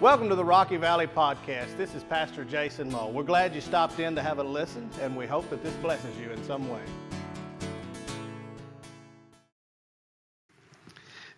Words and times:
Welcome 0.00 0.30
to 0.30 0.34
the 0.34 0.42
Rocky 0.42 0.78
Valley 0.78 1.06
Podcast. 1.06 1.76
This 1.76 1.94
is 1.94 2.02
Pastor 2.04 2.42
Jason 2.42 2.90
Mull. 2.90 3.12
We're 3.12 3.22
glad 3.22 3.54
you 3.54 3.60
stopped 3.60 4.00
in 4.00 4.14
to 4.14 4.22
have 4.22 4.38
a 4.38 4.42
listen, 4.42 4.88
and 5.02 5.14
we 5.14 5.26
hope 5.26 5.50
that 5.50 5.62
this 5.62 5.74
blesses 5.74 6.16
you 6.16 6.30
in 6.30 6.42
some 6.44 6.70
way. 6.70 6.80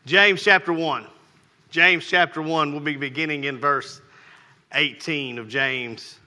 James 0.07 0.45
chapter 0.45 0.73
1. 0.73 1.09
James 1.71 2.07
chapter 2.07 2.41
1, 2.41 2.71
we'll 2.71 2.81
be 2.81 2.95
beginning 2.95 3.43
in 3.43 3.59
verse 3.59 4.01
18 4.75 5.41
of 5.41 5.49
James 5.49 6.21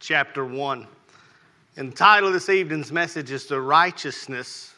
chapter 0.00 0.44
1. 0.44 0.88
And 1.76 1.92
the 1.92 1.96
title 1.96 2.26
of 2.26 2.34
this 2.34 2.48
evening's 2.48 2.90
message 2.90 3.30
is 3.30 3.46
The 3.46 3.60
Righteousness 3.60 4.74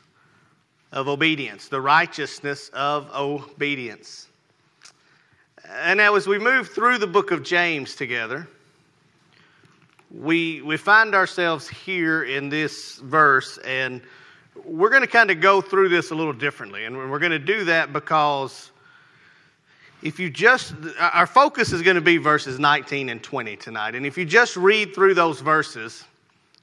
of 0.92 1.08
Obedience. 1.08 1.68
The 1.68 1.80
Righteousness 1.80 2.68
of 2.74 3.08
Obedience. 3.14 4.28
And 5.74 5.96
now, 5.96 6.16
as 6.16 6.26
we 6.26 6.38
move 6.38 6.68
through 6.68 6.98
the 6.98 7.06
book 7.06 7.30
of 7.30 7.42
James 7.42 7.94
together, 7.94 8.46
we, 10.10 10.60
we 10.60 10.76
find 10.76 11.14
ourselves 11.14 11.66
here 11.66 12.24
in 12.24 12.50
this 12.50 12.96
verse, 12.96 13.58
and 13.64 14.02
we're 14.66 14.90
going 14.90 15.00
to 15.00 15.08
kind 15.08 15.30
of 15.30 15.40
go 15.40 15.62
through 15.62 15.88
this 15.88 16.10
a 16.10 16.14
little 16.14 16.34
differently. 16.34 16.84
And 16.84 16.94
we're 17.10 17.18
going 17.18 17.32
to 17.32 17.38
do 17.38 17.64
that 17.64 17.90
because 17.90 18.70
if 20.02 20.20
you 20.20 20.28
just, 20.28 20.74
our 21.00 21.26
focus 21.26 21.72
is 21.72 21.80
going 21.80 21.94
to 21.94 22.02
be 22.02 22.18
verses 22.18 22.58
19 22.58 23.08
and 23.08 23.22
20 23.22 23.56
tonight. 23.56 23.94
And 23.94 24.04
if 24.04 24.18
you 24.18 24.26
just 24.26 24.58
read 24.58 24.94
through 24.94 25.14
those 25.14 25.40
verses, 25.40 26.04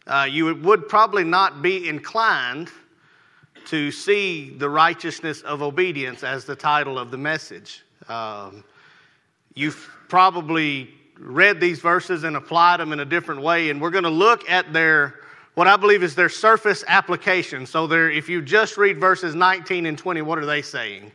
uh, 0.06 0.28
you 0.30 0.54
would 0.54 0.88
probably 0.88 1.24
not 1.24 1.64
be 1.64 1.90
inclined 1.90 2.70
to 3.68 3.90
see 3.90 4.52
the 4.52 4.70
righteousness 4.70 5.42
of 5.42 5.64
obedience 5.64 6.24
as 6.24 6.46
the 6.46 6.56
title 6.56 7.00
of 7.00 7.10
the 7.10 7.18
message. 7.18 7.84
Um, 8.08 8.64
You've 9.54 9.90
probably 10.08 10.90
read 11.18 11.60
these 11.60 11.80
verses 11.80 12.24
and 12.24 12.36
applied 12.36 12.80
them 12.80 12.94
in 12.94 13.00
a 13.00 13.06
different 13.06 13.42
way, 13.42 13.70
and 13.70 13.82
we're 13.82 13.90
going 13.90 14.04
to 14.04 14.10
look 14.10 14.50
at 14.50 14.72
their 14.74 15.16
what 15.56 15.68
I 15.68 15.76
believe 15.76 16.04
is 16.04 16.16
their 16.16 16.30
surface 16.30 16.86
application. 16.88 17.66
So, 17.66 17.86
there, 17.86 18.10
if 18.10 18.30
you 18.30 18.42
just 18.42 18.78
read 18.78 18.98
verses 18.98 19.36
19 19.36 19.86
and 19.88 19.98
20, 19.98 20.22
what 20.22 20.38
are 20.38 20.46
they 20.46 20.62
saying? 20.62 21.12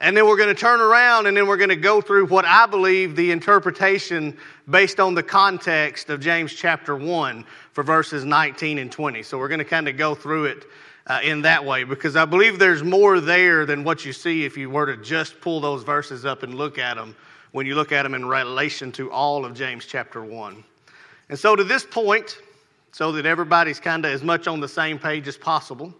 And 0.00 0.16
then 0.16 0.26
we're 0.26 0.36
going 0.36 0.54
to 0.54 0.60
turn 0.60 0.80
around 0.80 1.26
and 1.26 1.36
then 1.36 1.48
we're 1.48 1.56
going 1.56 1.70
to 1.70 1.76
go 1.76 2.00
through 2.00 2.26
what 2.26 2.44
I 2.44 2.66
believe 2.66 3.16
the 3.16 3.32
interpretation 3.32 4.36
based 4.70 5.00
on 5.00 5.16
the 5.16 5.24
context 5.24 6.08
of 6.08 6.20
James 6.20 6.52
chapter 6.52 6.94
1 6.94 7.44
for 7.72 7.82
verses 7.82 8.24
19 8.24 8.78
and 8.78 8.92
20. 8.92 9.24
So 9.24 9.38
we're 9.38 9.48
going 9.48 9.58
to 9.58 9.64
kind 9.64 9.88
of 9.88 9.96
go 9.96 10.14
through 10.14 10.44
it 10.46 10.64
uh, 11.08 11.18
in 11.24 11.42
that 11.42 11.64
way 11.64 11.82
because 11.82 12.14
I 12.14 12.26
believe 12.26 12.60
there's 12.60 12.84
more 12.84 13.18
there 13.18 13.66
than 13.66 13.82
what 13.82 14.04
you 14.04 14.12
see 14.12 14.44
if 14.44 14.56
you 14.56 14.70
were 14.70 14.86
to 14.86 15.02
just 15.02 15.40
pull 15.40 15.60
those 15.60 15.82
verses 15.82 16.24
up 16.24 16.44
and 16.44 16.54
look 16.54 16.78
at 16.78 16.94
them 16.94 17.16
when 17.52 17.66
you 17.66 17.74
look 17.74 17.92
at 17.92 18.02
them 18.02 18.14
in 18.14 18.26
relation 18.26 18.92
to 18.92 19.10
all 19.10 19.44
of 19.44 19.54
James 19.54 19.86
chapter 19.86 20.22
1. 20.22 20.64
And 21.28 21.38
so, 21.38 21.56
to 21.56 21.64
this 21.64 21.84
point, 21.84 22.38
so 22.92 23.12
that 23.12 23.26
everybody's 23.26 23.80
kind 23.80 24.04
of 24.04 24.12
as 24.12 24.22
much 24.22 24.46
on 24.46 24.60
the 24.60 24.68
same 24.68 24.98
page 24.98 25.28
as 25.28 25.36
possible, 25.36 25.94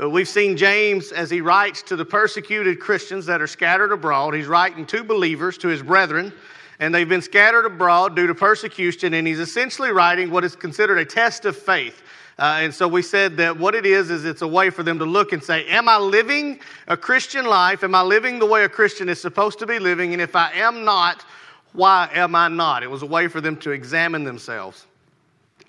uh, 0.00 0.10
we've 0.10 0.28
seen 0.28 0.56
James 0.56 1.12
as 1.12 1.30
he 1.30 1.40
writes 1.40 1.82
to 1.82 1.96
the 1.96 2.04
persecuted 2.04 2.80
Christians 2.80 3.26
that 3.26 3.40
are 3.40 3.46
scattered 3.46 3.92
abroad. 3.92 4.34
He's 4.34 4.48
writing 4.48 4.86
to 4.86 5.04
believers, 5.04 5.56
to 5.58 5.68
his 5.68 5.82
brethren, 5.82 6.32
and 6.80 6.92
they've 6.92 7.08
been 7.08 7.22
scattered 7.22 7.64
abroad 7.64 8.16
due 8.16 8.26
to 8.26 8.34
persecution, 8.34 9.14
and 9.14 9.26
he's 9.26 9.38
essentially 9.38 9.92
writing 9.92 10.30
what 10.30 10.42
is 10.42 10.56
considered 10.56 10.98
a 10.98 11.04
test 11.04 11.44
of 11.44 11.56
faith. 11.56 12.02
Uh, 12.38 12.58
and 12.62 12.74
so 12.74 12.88
we 12.88 13.00
said 13.00 13.36
that 13.36 13.56
what 13.56 13.74
it 13.74 13.86
is, 13.86 14.10
is 14.10 14.24
it's 14.24 14.42
a 14.42 14.48
way 14.48 14.68
for 14.70 14.82
them 14.82 14.98
to 14.98 15.04
look 15.04 15.32
and 15.32 15.42
say, 15.42 15.66
Am 15.66 15.88
I 15.88 15.98
living 15.98 16.58
a 16.88 16.96
Christian 16.96 17.44
life? 17.44 17.84
Am 17.84 17.94
I 17.94 18.02
living 18.02 18.38
the 18.38 18.46
way 18.46 18.64
a 18.64 18.68
Christian 18.68 19.08
is 19.08 19.20
supposed 19.20 19.58
to 19.60 19.66
be 19.66 19.78
living? 19.78 20.12
And 20.12 20.20
if 20.20 20.34
I 20.34 20.52
am 20.52 20.84
not, 20.84 21.24
why 21.72 22.08
am 22.12 22.34
I 22.34 22.48
not? 22.48 22.82
It 22.82 22.90
was 22.90 23.02
a 23.02 23.06
way 23.06 23.28
for 23.28 23.40
them 23.40 23.56
to 23.58 23.70
examine 23.70 24.24
themselves. 24.24 24.86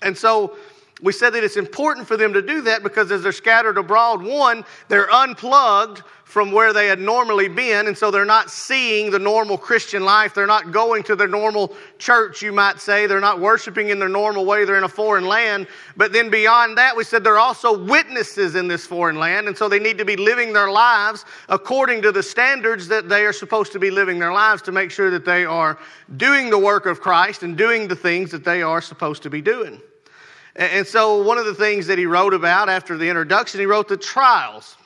And 0.02 0.16
so 0.16 0.56
we 1.02 1.12
said 1.12 1.30
that 1.34 1.44
it's 1.44 1.56
important 1.56 2.06
for 2.06 2.16
them 2.16 2.32
to 2.32 2.42
do 2.42 2.62
that 2.62 2.82
because 2.82 3.12
as 3.12 3.22
they're 3.22 3.32
scattered 3.32 3.78
abroad, 3.78 4.22
one, 4.22 4.64
they're 4.88 5.12
unplugged 5.12 6.02
from 6.26 6.50
where 6.50 6.72
they 6.72 6.88
had 6.88 6.98
normally 6.98 7.46
been, 7.46 7.86
and 7.86 7.96
so 7.96 8.10
they're 8.10 8.24
not 8.24 8.50
seeing 8.50 9.12
the 9.12 9.18
normal 9.18 9.56
Christian 9.56 10.04
life. 10.04 10.34
They're 10.34 10.44
not 10.44 10.72
going 10.72 11.04
to 11.04 11.14
their 11.14 11.28
normal 11.28 11.72
church, 11.98 12.42
you 12.42 12.50
might 12.50 12.80
say. 12.80 13.06
They're 13.06 13.20
not 13.20 13.38
worshiping 13.38 13.90
in 13.90 14.00
their 14.00 14.08
normal 14.08 14.44
way. 14.44 14.64
They're 14.64 14.76
in 14.76 14.82
a 14.82 14.88
foreign 14.88 15.24
land. 15.24 15.68
But 15.96 16.12
then 16.12 16.28
beyond 16.28 16.78
that, 16.78 16.96
we 16.96 17.04
said 17.04 17.22
they're 17.22 17.38
also 17.38 17.78
witnesses 17.78 18.56
in 18.56 18.66
this 18.66 18.84
foreign 18.84 19.20
land, 19.20 19.46
and 19.46 19.56
so 19.56 19.68
they 19.68 19.78
need 19.78 19.98
to 19.98 20.04
be 20.04 20.16
living 20.16 20.52
their 20.52 20.68
lives 20.68 21.24
according 21.48 22.02
to 22.02 22.10
the 22.10 22.24
standards 22.24 22.88
that 22.88 23.08
they 23.08 23.24
are 23.24 23.32
supposed 23.32 23.70
to 23.72 23.78
be 23.78 23.92
living 23.92 24.18
their 24.18 24.32
lives 24.32 24.62
to 24.62 24.72
make 24.72 24.90
sure 24.90 25.12
that 25.12 25.24
they 25.24 25.44
are 25.44 25.78
doing 26.16 26.50
the 26.50 26.58
work 26.58 26.86
of 26.86 27.00
Christ 27.00 27.44
and 27.44 27.56
doing 27.56 27.86
the 27.86 27.96
things 27.96 28.32
that 28.32 28.44
they 28.44 28.62
are 28.62 28.80
supposed 28.80 29.22
to 29.22 29.30
be 29.30 29.40
doing. 29.40 29.80
And 30.56 30.84
so, 30.84 31.22
one 31.22 31.38
of 31.38 31.46
the 31.46 31.54
things 31.54 31.86
that 31.86 31.98
he 31.98 32.06
wrote 32.06 32.34
about 32.34 32.68
after 32.68 32.98
the 32.98 33.08
introduction, 33.08 33.60
he 33.60 33.66
wrote 33.66 33.86
the 33.86 33.96
trials 33.96 34.76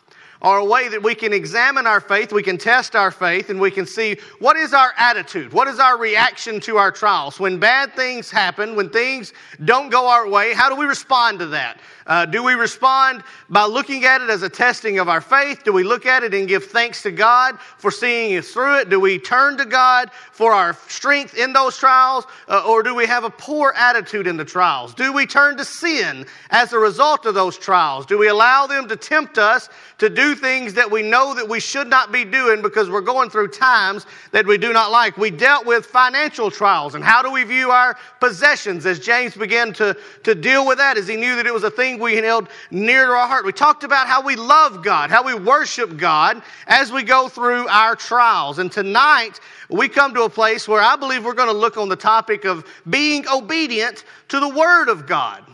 are 0.43 0.59
a 0.59 0.65
way 0.65 0.89
that 0.89 1.03
we 1.03 1.15
can 1.15 1.33
examine 1.33 1.87
our 1.87 2.01
faith, 2.01 2.33
we 2.33 2.43
can 2.43 2.57
test 2.57 2.97
our 2.97 3.11
faith, 3.11 3.51
and 3.51 3.61
we 3.61 3.71
can 3.71 3.87
see 3.87 4.17
what 4.39 4.57
is 4.57 4.73
our 4.73 4.93
attitude, 4.97 5.53
what 5.53 5.69
is 5.69 5.79
our 5.79 5.99
reaction 5.99 6.61
to 6.61 6.77
our 6.77 6.91
trials. 6.91 7.39
When 7.39 7.59
bad 7.59 7.95
things 7.95 8.31
happen, 8.31 8.75
when 8.75 8.89
things 8.89 9.33
don't 9.65 9.91
go 9.91 10.09
our 10.09 10.29
way, 10.29 10.55
how 10.55 10.69
do 10.69 10.77
we 10.77 10.87
respond 10.87 11.39
to 11.41 11.47
that? 11.49 11.81
Uh, 12.11 12.27
do 12.27 12.43
we 12.43 12.55
respond 12.55 13.23
by 13.51 13.65
looking 13.65 14.05
at 14.05 14.21
it 14.21 14.29
as 14.31 14.43
a 14.43 14.49
testing 14.49 14.99
of 14.99 15.09
our 15.09 15.21
faith? 15.21 15.63
Do 15.63 15.73
we 15.73 15.85
look 15.85 16.07
at 16.07 16.25
it 16.25 16.35
and 16.35 16.49
give 16.49 16.65
thanks 16.65 17.03
to 17.05 17.13
God 17.13 17.57
for 17.61 17.93
seeing 17.93 18.37
us 18.37 18.51
through 18.51 18.81
it? 18.81 18.91
Do 18.91 18.99
we 18.99 19.17
turn 19.17 19.57
to 19.59 19.65
God 19.65 20.11
for 20.33 20.53
our 20.53 20.75
strength 20.89 21.39
in 21.39 21.53
those 21.53 21.79
trials? 21.79 22.27
Uh, 22.49 22.65
or 22.67 22.83
do 22.83 22.97
we 22.97 23.07
have 23.07 23.23
a 23.23 23.31
poor 23.31 23.73
attitude 23.77 24.27
in 24.27 24.37
the 24.37 24.45
trials? 24.45 24.93
Do 24.93 25.13
we 25.13 25.25
turn 25.25 25.57
to 25.59 25.65
sin 25.65 26.27
as 26.51 26.73
a 26.73 26.81
result 26.81 27.27
of 27.27 27.35
those 27.35 27.57
trials? 27.57 28.07
Do 28.07 28.19
we 28.19 28.27
allow 28.27 28.67
them 28.67 28.89
to 28.89 28.97
tempt 28.97 29.39
us 29.39 29.69
to 29.99 30.11
do 30.11 30.35
things 30.35 30.75
that 30.75 30.91
we 30.91 31.03
know 31.03 31.33
that 31.35 31.49
we 31.49 31.61
should 31.61 31.87
not 31.87 32.11
be 32.11 32.25
doing 32.25 32.61
because 32.61 32.91
we're 32.91 33.03
going 33.03 33.31
through 33.31 33.49
times 33.49 34.05
that 34.33 34.45
we 34.45 34.59
do 34.59 34.73
not 34.73 34.91
like? 34.91 35.17
We 35.17 35.31
dealt 35.31 35.65
with 35.65 35.87
financial 35.87 36.51
trials 36.51 36.97
and 36.97 37.05
how 37.05 37.23
do 37.23 37.31
we 37.31 37.45
view 37.45 37.71
our 37.71 37.97
possessions 38.19 38.85
as 38.85 38.99
James 38.99 39.37
began 39.37 39.73
to, 39.75 39.97
to 40.25 40.35
deal 40.35 40.67
with 40.67 40.79
that 40.79 40.99
as 40.99 41.07
he 41.07 41.15
knew 41.15 41.37
that 41.37 41.47
it 41.47 41.55
was 41.55 41.63
a 41.63 41.71
thing 41.71 42.00
we 42.01 42.17
held 42.17 42.49
near 42.71 43.07
to 43.07 43.13
our 43.13 43.29
heart. 43.29 43.45
We 43.45 43.53
talked 43.53 43.85
about 43.85 44.07
how 44.07 44.23
we 44.23 44.37
love 44.37 44.83
God, 44.83 45.11
how 45.11 45.23
we 45.23 45.35
worship 45.35 45.97
God 45.97 46.43
as 46.67 46.91
we 46.91 47.03
go 47.03 47.29
through 47.29 47.69
our 47.69 47.95
trials. 47.95 48.59
And 48.59 48.73
tonight, 48.73 49.39
we 49.69 49.89
come 49.89 50.15
to 50.15 50.23
a 50.23 50.31
place 50.31 50.67
where 50.67 50.83
I 50.83 50.97
believe 50.97 51.25
we're 51.25 51.35
going 51.35 51.53
to 51.53 51.59
look 51.59 51.77
on 51.77 51.89
the 51.89 51.97
topic 51.97 52.45
of 52.45 52.67
being 52.89 53.29
obedient 53.29 54.05
to 54.29 54.41
the 54.41 54.49
Word 54.49 54.89
of 54.89 55.07
God 55.07 55.45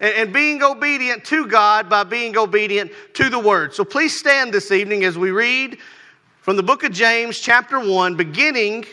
and 0.00 0.32
being 0.32 0.62
obedient 0.62 1.24
to 1.24 1.46
God 1.46 1.88
by 1.88 2.04
being 2.04 2.36
obedient 2.36 2.92
to 3.14 3.30
the 3.30 3.38
Word. 3.38 3.74
So 3.74 3.84
please 3.84 4.18
stand 4.18 4.52
this 4.52 4.70
evening 4.70 5.04
as 5.04 5.16
we 5.16 5.30
read 5.30 5.78
from 6.42 6.56
the 6.56 6.62
book 6.62 6.84
of 6.84 6.92
James, 6.92 7.38
chapter 7.38 7.78
1, 7.78 8.16
beginning 8.16 8.86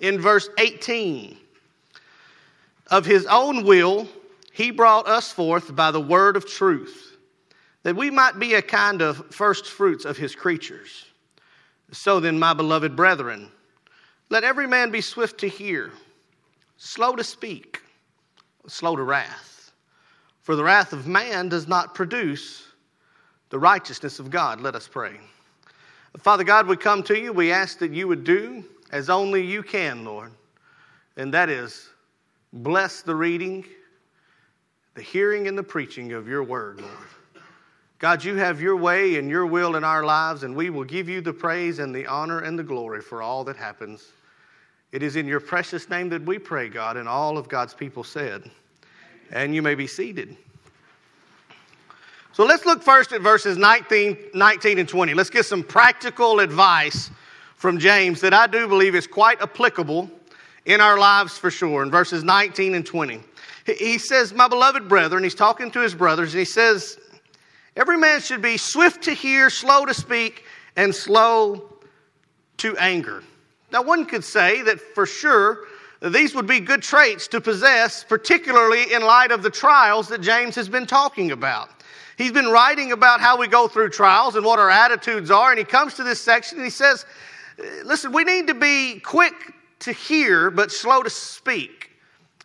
in 0.00 0.20
verse 0.20 0.48
18. 0.58 1.36
Of 2.90 3.04
his 3.04 3.26
own 3.26 3.64
will, 3.64 4.08
he 4.58 4.72
brought 4.72 5.06
us 5.06 5.30
forth 5.30 5.76
by 5.76 5.92
the 5.92 6.00
word 6.00 6.36
of 6.36 6.44
truth, 6.44 7.16
that 7.84 7.94
we 7.94 8.10
might 8.10 8.40
be 8.40 8.54
a 8.54 8.60
kind 8.60 9.02
of 9.02 9.32
first 9.32 9.66
fruits 9.66 10.04
of 10.04 10.16
his 10.16 10.34
creatures. 10.34 11.04
So 11.92 12.18
then, 12.18 12.40
my 12.40 12.54
beloved 12.54 12.96
brethren, 12.96 13.52
let 14.30 14.42
every 14.42 14.66
man 14.66 14.90
be 14.90 15.00
swift 15.00 15.38
to 15.38 15.48
hear, 15.48 15.92
slow 16.76 17.14
to 17.14 17.22
speak, 17.22 17.80
slow 18.66 18.96
to 18.96 19.02
wrath. 19.04 19.70
For 20.40 20.56
the 20.56 20.64
wrath 20.64 20.92
of 20.92 21.06
man 21.06 21.48
does 21.48 21.68
not 21.68 21.94
produce 21.94 22.66
the 23.50 23.60
righteousness 23.60 24.18
of 24.18 24.28
God. 24.28 24.60
Let 24.60 24.74
us 24.74 24.88
pray. 24.88 25.20
Father 26.16 26.42
God, 26.42 26.66
we 26.66 26.76
come 26.76 27.04
to 27.04 27.16
you. 27.16 27.32
We 27.32 27.52
ask 27.52 27.78
that 27.78 27.92
you 27.92 28.08
would 28.08 28.24
do 28.24 28.64
as 28.90 29.08
only 29.08 29.46
you 29.46 29.62
can, 29.62 30.04
Lord. 30.04 30.32
And 31.16 31.32
that 31.32 31.48
is 31.48 31.90
bless 32.52 33.02
the 33.02 33.14
reading, 33.14 33.64
the 34.98 35.04
hearing, 35.04 35.48
and 35.48 35.56
the 35.56 35.62
preaching 35.62 36.12
of 36.12 36.28
your 36.28 36.42
word, 36.42 36.80
Lord. 36.80 36.92
God, 37.98 38.22
you 38.22 38.34
have 38.34 38.60
your 38.60 38.76
way 38.76 39.16
and 39.16 39.30
your 39.30 39.46
will 39.46 39.76
in 39.76 39.84
our 39.84 40.04
lives, 40.04 40.42
and 40.42 40.54
we 40.54 40.70
will 40.70 40.84
give 40.84 41.08
you 41.08 41.20
the 41.20 41.32
praise 41.32 41.78
and 41.78 41.94
the 41.94 42.06
honor 42.06 42.40
and 42.40 42.58
the 42.58 42.62
glory 42.62 43.00
for 43.00 43.22
all 43.22 43.44
that 43.44 43.56
happens. 43.56 44.12
It 44.92 45.02
is 45.02 45.16
in 45.16 45.26
your 45.26 45.40
precious 45.40 45.88
name 45.88 46.08
that 46.10 46.22
we 46.22 46.38
pray, 46.38 46.68
God, 46.68 46.96
and 46.96 47.08
all 47.08 47.38
of 47.38 47.48
God's 47.48 47.74
people 47.74 48.04
said 48.04 48.50
and 49.30 49.54
you 49.54 49.62
may 49.62 49.74
be 49.74 49.86
seated. 49.86 50.36
So 52.32 52.44
let's 52.44 52.64
look 52.64 52.82
first 52.82 53.12
at 53.12 53.20
verses 53.20 53.56
19, 53.56 54.16
19 54.34 54.78
and 54.78 54.88
20. 54.88 55.14
Let's 55.14 55.30
get 55.30 55.44
some 55.44 55.62
practical 55.62 56.40
advice 56.40 57.10
from 57.56 57.78
James 57.78 58.20
that 58.20 58.32
I 58.32 58.46
do 58.46 58.68
believe 58.68 58.94
is 58.94 59.06
quite 59.06 59.40
applicable 59.42 60.10
in 60.64 60.80
our 60.80 60.98
lives 60.98 61.36
for 61.36 61.50
sure, 61.50 61.82
in 61.82 61.90
verses 61.90 62.22
19 62.22 62.74
and 62.74 62.86
20. 62.86 63.20
He 63.66 63.98
says, 63.98 64.32
My 64.32 64.48
beloved 64.48 64.88
brethren, 64.88 65.22
he's 65.22 65.34
talking 65.34 65.70
to 65.72 65.80
his 65.80 65.94
brothers, 65.94 66.32
and 66.34 66.38
he 66.38 66.44
says, 66.44 66.98
Every 67.76 67.96
man 67.96 68.20
should 68.20 68.42
be 68.42 68.56
swift 68.56 69.04
to 69.04 69.12
hear, 69.12 69.50
slow 69.50 69.86
to 69.86 69.94
speak, 69.94 70.44
and 70.76 70.94
slow 70.94 71.72
to 72.58 72.76
anger. 72.76 73.22
Now, 73.70 73.82
one 73.82 74.04
could 74.04 74.24
say 74.24 74.62
that 74.62 74.80
for 74.80 75.06
sure 75.06 75.66
these 76.00 76.34
would 76.34 76.46
be 76.46 76.60
good 76.60 76.82
traits 76.82 77.28
to 77.28 77.40
possess, 77.40 78.04
particularly 78.04 78.92
in 78.92 79.02
light 79.02 79.30
of 79.30 79.42
the 79.42 79.50
trials 79.50 80.08
that 80.08 80.20
James 80.20 80.54
has 80.54 80.68
been 80.68 80.86
talking 80.86 81.32
about. 81.32 81.70
He's 82.16 82.32
been 82.32 82.48
writing 82.48 82.92
about 82.92 83.20
how 83.20 83.36
we 83.38 83.46
go 83.46 83.68
through 83.68 83.90
trials 83.90 84.34
and 84.34 84.44
what 84.44 84.58
our 84.58 84.70
attitudes 84.70 85.30
are, 85.30 85.50
and 85.50 85.58
he 85.58 85.64
comes 85.64 85.94
to 85.94 86.04
this 86.04 86.20
section 86.20 86.58
and 86.58 86.64
he 86.64 86.70
says, 86.70 87.06
Listen, 87.84 88.12
we 88.12 88.24
need 88.24 88.46
to 88.48 88.54
be 88.54 89.00
quick 89.00 89.34
to 89.80 89.92
hear, 89.92 90.50
but 90.50 90.70
slow 90.70 91.02
to 91.02 91.10
speak. 91.10 91.77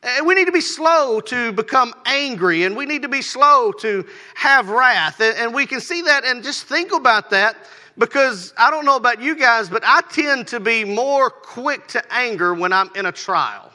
And 0.03 0.27
we 0.27 0.35
need 0.35 0.45
to 0.45 0.51
be 0.51 0.61
slow 0.61 1.21
to 1.21 1.51
become 1.53 1.93
angry, 2.05 2.63
and 2.63 2.75
we 2.75 2.85
need 2.85 3.01
to 3.03 3.09
be 3.09 3.21
slow 3.21 3.71
to 3.79 4.05
have 4.35 4.69
wrath. 4.69 5.21
And 5.21 5.53
we 5.53 5.65
can 5.65 5.79
see 5.79 6.01
that 6.03 6.25
and 6.25 6.43
just 6.43 6.65
think 6.65 6.91
about 6.91 7.29
that 7.31 7.55
because 7.97 8.53
I 8.57 8.69
don't 8.69 8.85
know 8.85 8.95
about 8.95 9.21
you 9.21 9.35
guys, 9.35 9.69
but 9.69 9.83
I 9.85 10.01
tend 10.11 10.47
to 10.47 10.59
be 10.59 10.83
more 10.83 11.29
quick 11.29 11.87
to 11.89 12.03
anger 12.13 12.53
when 12.53 12.73
I'm 12.73 12.89
in 12.95 13.05
a 13.05 13.11
trial. 13.11 13.72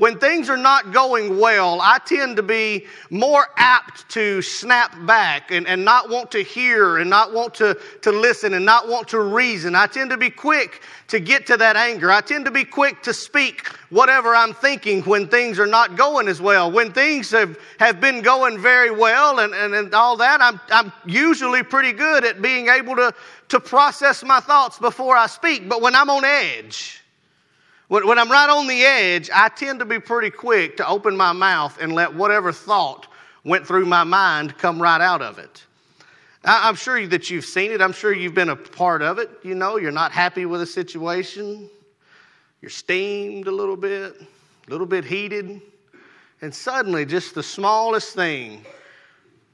When 0.00 0.18
things 0.18 0.48
are 0.48 0.56
not 0.56 0.94
going 0.94 1.38
well, 1.38 1.78
I 1.82 1.98
tend 1.98 2.36
to 2.36 2.42
be 2.42 2.86
more 3.10 3.48
apt 3.58 4.08
to 4.08 4.40
snap 4.40 4.96
back 5.04 5.50
and, 5.50 5.66
and 5.66 5.84
not 5.84 6.08
want 6.08 6.30
to 6.30 6.42
hear 6.42 6.96
and 6.96 7.10
not 7.10 7.34
want 7.34 7.52
to, 7.56 7.78
to 8.00 8.10
listen 8.10 8.54
and 8.54 8.64
not 8.64 8.88
want 8.88 9.08
to 9.08 9.20
reason. 9.20 9.74
I 9.74 9.86
tend 9.86 10.08
to 10.08 10.16
be 10.16 10.30
quick 10.30 10.80
to 11.08 11.20
get 11.20 11.46
to 11.48 11.58
that 11.58 11.76
anger. 11.76 12.10
I 12.10 12.22
tend 12.22 12.46
to 12.46 12.50
be 12.50 12.64
quick 12.64 13.02
to 13.02 13.12
speak 13.12 13.68
whatever 13.90 14.34
I'm 14.34 14.54
thinking 14.54 15.02
when 15.02 15.28
things 15.28 15.58
are 15.58 15.66
not 15.66 15.96
going 15.96 16.28
as 16.28 16.40
well. 16.40 16.72
When 16.72 16.94
things 16.94 17.30
have, 17.32 17.58
have 17.78 18.00
been 18.00 18.22
going 18.22 18.58
very 18.58 18.90
well 18.90 19.40
and, 19.40 19.52
and, 19.52 19.74
and 19.74 19.92
all 19.92 20.16
that, 20.16 20.40
I'm, 20.40 20.58
I'm 20.70 20.94
usually 21.04 21.62
pretty 21.62 21.92
good 21.92 22.24
at 22.24 22.40
being 22.40 22.68
able 22.68 22.96
to, 22.96 23.12
to 23.48 23.60
process 23.60 24.24
my 24.24 24.40
thoughts 24.40 24.78
before 24.78 25.14
I 25.14 25.26
speak. 25.26 25.68
But 25.68 25.82
when 25.82 25.94
I'm 25.94 26.08
on 26.08 26.24
edge, 26.24 26.99
when, 27.90 28.06
when 28.06 28.20
I'm 28.20 28.30
right 28.30 28.48
on 28.48 28.68
the 28.68 28.84
edge, 28.84 29.30
I 29.34 29.48
tend 29.48 29.80
to 29.80 29.84
be 29.84 29.98
pretty 29.98 30.30
quick 30.30 30.76
to 30.76 30.86
open 30.86 31.16
my 31.16 31.32
mouth 31.32 31.76
and 31.80 31.92
let 31.92 32.14
whatever 32.14 32.52
thought 32.52 33.08
went 33.42 33.66
through 33.66 33.84
my 33.84 34.04
mind 34.04 34.56
come 34.56 34.80
right 34.80 35.00
out 35.00 35.20
of 35.20 35.40
it. 35.40 35.64
I'm 36.44 36.76
sure 36.76 37.04
that 37.08 37.30
you've 37.30 37.44
seen 37.44 37.72
it. 37.72 37.82
I'm 37.82 37.92
sure 37.92 38.12
you've 38.12 38.32
been 38.32 38.50
a 38.50 38.54
part 38.54 39.02
of 39.02 39.18
it. 39.18 39.28
You 39.42 39.56
know, 39.56 39.76
you're 39.76 39.90
not 39.90 40.12
happy 40.12 40.46
with 40.46 40.62
a 40.62 40.66
situation. 40.66 41.68
You're 42.62 42.70
steamed 42.70 43.48
a 43.48 43.50
little 43.50 43.76
bit, 43.76 44.14
a 44.20 44.70
little 44.70 44.86
bit 44.86 45.04
heated. 45.04 45.60
And 46.42 46.54
suddenly, 46.54 47.04
just 47.04 47.34
the 47.34 47.42
smallest 47.42 48.14
thing 48.14 48.64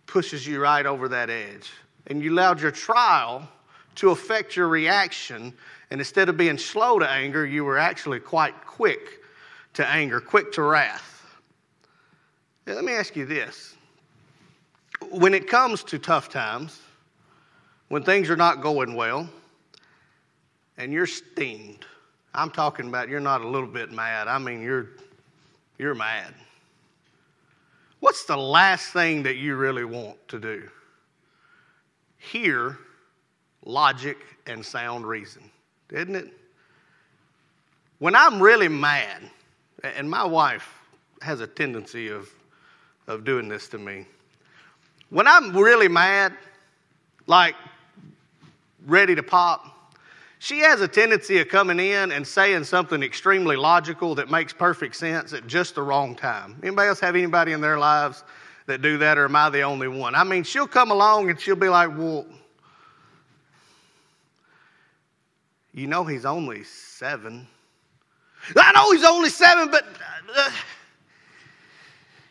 pushes 0.05 0.47
you 0.47 0.61
right 0.61 0.85
over 0.85 1.09
that 1.09 1.31
edge. 1.31 1.71
And 2.09 2.23
you 2.23 2.35
allowed 2.35 2.61
your 2.61 2.71
trial 2.71 3.49
to 3.95 4.11
affect 4.11 4.57
your 4.57 4.69
reaction 4.69 5.55
and 5.91 6.01
instead 6.01 6.29
of 6.29 6.37
being 6.37 6.59
slow 6.59 6.99
to 6.99 7.09
anger, 7.09 7.47
you 7.47 7.65
were 7.65 7.79
actually 7.79 8.21
quite 8.21 8.67
quick 8.67 9.23
to 9.75 9.87
anger, 9.87 10.21
quick 10.21 10.53
to 10.53 10.63
wrath. 10.63 11.25
Now, 12.67 12.75
let 12.75 12.85
me 12.85 12.93
ask 12.93 13.15
you 13.15 13.25
this. 13.25 13.75
When 15.11 15.35
it 15.35 15.49
comes 15.49 15.85
to 15.85 15.99
tough 15.99 16.29
times, 16.29 16.81
when 17.89 18.03
things 18.03 18.29
are 18.31 18.37
not 18.37 18.61
going 18.61 18.95
well, 18.95 19.29
and 20.77 20.93
you're 20.93 21.07
steamed, 21.07 21.87
I'm 22.35 22.51
talking 22.51 22.89
about 22.89 23.09
you're 23.09 23.21
not 23.21 23.43
a 23.43 23.49
little 23.49 23.69
bit 23.69 23.93
mad. 23.93 24.27
I 24.27 24.39
mean, 24.39 24.63
you're, 24.63 24.89
you're 25.79 25.95
mad. 25.95 26.35
What's 28.01 28.25
the 28.25 28.37
last 28.37 28.93
thing 28.93 29.23
that 29.23 29.37
you 29.37 29.57
really 29.57 29.85
want 29.85 30.17
to 30.29 30.41
do? 30.41 30.69
Hear 32.19 32.79
logic 33.65 34.19
and 34.47 34.65
sound 34.65 35.07
reason 35.07 35.51
isn't 35.91 36.15
it? 36.15 36.33
When 37.99 38.15
I'm 38.15 38.41
really 38.43 38.69
mad, 38.69 39.23
and 39.83 40.09
my 40.09 40.25
wife 40.25 40.69
has 41.23 41.41
a 41.41 41.47
tendency 41.47 42.09
of, 42.09 42.29
of 43.07 43.25
doing 43.25 43.49
this 43.49 43.69
to 43.69 43.79
me. 43.79 44.07
When 45.11 45.27
I'm 45.27 45.57
really 45.57 45.89
mad, 45.89 46.35
like 47.27 47.55
ready 48.87 49.15
to 49.15 49.23
pop, 49.23 49.77
she 50.39 50.59
has 50.61 50.81
a 50.81 50.89
tendency 50.89 51.39
of 51.39 51.49
coming 51.49 51.81
in 51.81 52.13
and 52.13 52.27
saying 52.27 52.65
something 52.65 53.03
extremely 53.03 53.57
logical 53.57 54.15
that 54.17 54.31
makes 54.31 54.53
perfect 54.53 54.97
sense 54.97 55.33
at 55.33 55.47
just 55.47 55.75
the 55.75 55.83
wrong 55.83 56.15
time. 56.15 56.59
Anybody 56.63 56.89
else 56.89 57.01
have 57.01 57.17
anybody 57.17 57.53
in 57.53 57.61
their 57.61 57.79
lives 57.79 58.23
that 58.67 58.83
do 58.83 58.99
that, 58.99 59.17
or 59.17 59.25
am 59.25 59.37
I 59.37 59.49
the 59.49 59.63
only 59.63 59.89
one? 59.89 60.15
I 60.15 60.25
mean, 60.25 60.43
she'll 60.43 60.67
come 60.67 60.91
along 60.91 61.31
and 61.31 61.41
she'll 61.41 61.57
be 61.57 61.69
like, 61.69 61.89
well, 61.97 62.27
You 65.77 65.87
know 65.87 66.05
he's 66.05 66.25
only 66.25 66.65
seven. 66.65 67.47
I 68.57 68.73
know 68.73 68.93
he's 68.93 69.05
only 69.05 69.29
seven, 69.29 69.71
but 69.71 69.85
uh, 70.35 70.51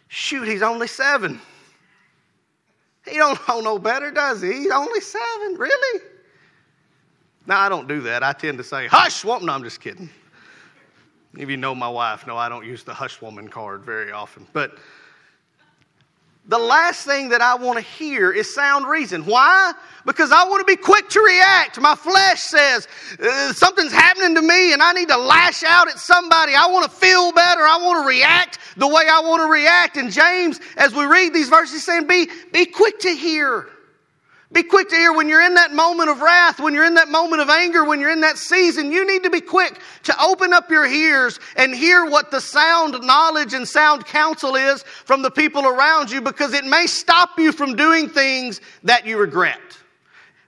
shoot, 0.08 0.48
he's 0.48 0.64
only 0.64 0.88
seven. 0.88 1.40
He 3.08 3.18
don't 3.18 3.40
know 3.48 3.62
no 3.62 3.78
better, 3.78 4.10
does 4.10 4.42
he? 4.42 4.52
He's 4.52 4.72
only 4.72 5.00
seven, 5.00 5.58
really? 5.60 6.02
No, 7.46 7.54
I 7.54 7.70
don't 7.70 7.88
do 7.88 8.02
that. 8.02 8.24
I 8.24 8.34
tend 8.34 8.58
to 8.58 8.64
say, 8.64 8.88
hush, 8.88 9.24
woman. 9.24 9.46
No, 9.46 9.54
I'm 9.54 9.64
just 9.64 9.80
kidding. 9.80 10.10
If 11.38 11.48
you 11.48 11.58
know 11.58 11.76
my 11.76 11.90
wife, 11.90 12.26
no, 12.26 12.38
I 12.38 12.50
don't 12.50 12.66
use 12.66 12.84
the 12.84 12.96
hush 12.96 13.22
woman 13.22 13.48
card 13.48 13.84
very 13.84 14.12
often. 14.12 14.48
But 14.54 14.80
the 16.48 16.60
last 16.60 17.06
thing 17.06 17.30
that 17.30 17.42
I 17.42 17.56
want 17.56 17.80
to 17.80 17.84
hear 17.84 18.32
is 18.32 18.54
sound 18.54 18.88
reason. 18.88 19.26
Why? 19.26 19.74
Because 20.06 20.32
I 20.32 20.48
want 20.48 20.60
to 20.60 20.66
be 20.66 20.76
quick 20.76 21.10
to 21.10 21.20
react. 21.20 21.80
My 21.82 21.96
flesh 21.96 22.42
says 22.42 22.88
uh, 23.20 23.52
something's 23.54 23.92
happening 23.92 24.36
to 24.36 24.42
me 24.42 24.72
and 24.72 24.82
I 24.82 24.94
need 24.94 25.08
to 25.10 25.18
lash 25.18 25.64
out 25.64 25.88
at 25.88 25.98
somebody. 25.98 26.54
I 26.54 26.68
want 26.68 26.86
to 26.86 26.96
feel 26.96 27.32
better. 27.32 27.62
I 27.62 27.78
want 27.82 28.04
to 28.04 28.08
react 28.08 28.60
the 28.78 28.88
way 28.88 29.06
I 29.10 29.22
want 29.22 29.42
to 29.42 29.52
react. 29.52 29.98
And 29.98 30.12
James, 30.12 30.60
as 30.78 30.94
we 30.94 31.06
read 31.06 31.34
these 31.34 31.50
verses, 31.50 31.84
saying, 31.84 32.06
be, 32.06 32.28
be 32.54 32.66
quick 32.66 33.00
to 33.00 33.10
hear. 33.10 33.68
Be 34.52 34.62
quick 34.62 34.90
to 34.90 34.96
hear 34.96 35.12
when 35.12 35.28
you're 35.28 35.42
in 35.42 35.56
that 35.56 35.74
moment 35.74 36.10
of 36.10 36.22
wrath, 36.22 36.60
when 36.60 36.74
you're 36.74 36.86
in 36.86 36.94
that 36.94 37.10
moment 37.10 37.42
of 37.42 37.50
anger, 37.50 37.84
when 37.84 38.00
you're 38.00 38.12
in 38.12 38.22
that 38.22 38.38
season, 38.38 38.92
you 38.92 39.06
need 39.06 39.24
to 39.24 39.30
be 39.32 39.42
quick 39.42 39.80
to 40.04 40.24
open 40.24 40.54
up 40.54 40.70
your 40.70 40.86
ears 40.86 41.40
and 41.58 41.74
hear 41.74 42.06
what 42.06 42.30
the 42.30 42.40
sound 42.40 42.96
knowledge 43.02 43.54
and 43.54 43.68
sound 43.68 44.06
counsel 44.06 44.56
is 44.56 44.84
from 44.84 45.24
the 45.24 45.32
people 45.32 45.66
around 45.66 46.12
you 46.12 46.22
because 46.22 46.54
it 46.54 46.64
may 46.64 46.86
stop 46.86 47.40
you 47.40 47.52
from 47.52 47.76
doing 47.76 48.08
things 48.08 48.62
that 48.84 49.06
you 49.06 49.18
regret. 49.18 49.60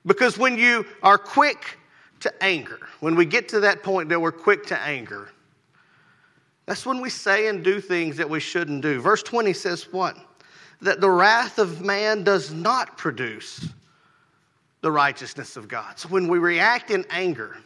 Because 0.06 0.38
when 0.38 0.60
you 0.60 0.86
are 1.02 1.18
quick 1.18 1.78
to 2.20 2.44
anger, 2.44 2.80
when 3.00 3.16
we 3.16 3.26
get 3.26 3.50
to 3.50 3.60
that 3.62 3.82
point 3.82 4.10
that 4.10 4.22
we're 4.22 4.32
quick 4.32 4.68
to 4.68 4.80
anger, 4.80 5.30
that's 6.68 6.86
when 6.86 7.02
we 7.02 7.10
say 7.10 7.48
and 7.48 7.64
do 7.64 7.82
things 7.82 8.16
that 8.18 8.30
we 8.30 8.40
shouldn't 8.40 8.84
do. 8.84 9.02
Verse 9.02 9.24
20 9.24 9.54
says 9.54 9.92
what? 9.92 10.16
That 10.82 11.02
the 11.02 11.10
wrath 11.10 11.58
of 11.58 11.82
man 11.82 12.24
does 12.24 12.54
not 12.54 12.96
produce 12.98 13.68
the 14.88 14.92
righteousness 14.92 15.58
of 15.58 15.68
God. 15.68 16.00
So 16.00 16.08
when 16.08 16.30
we 16.30 16.40
react 16.40 16.92
in 16.92 17.04
anger, 17.10 17.58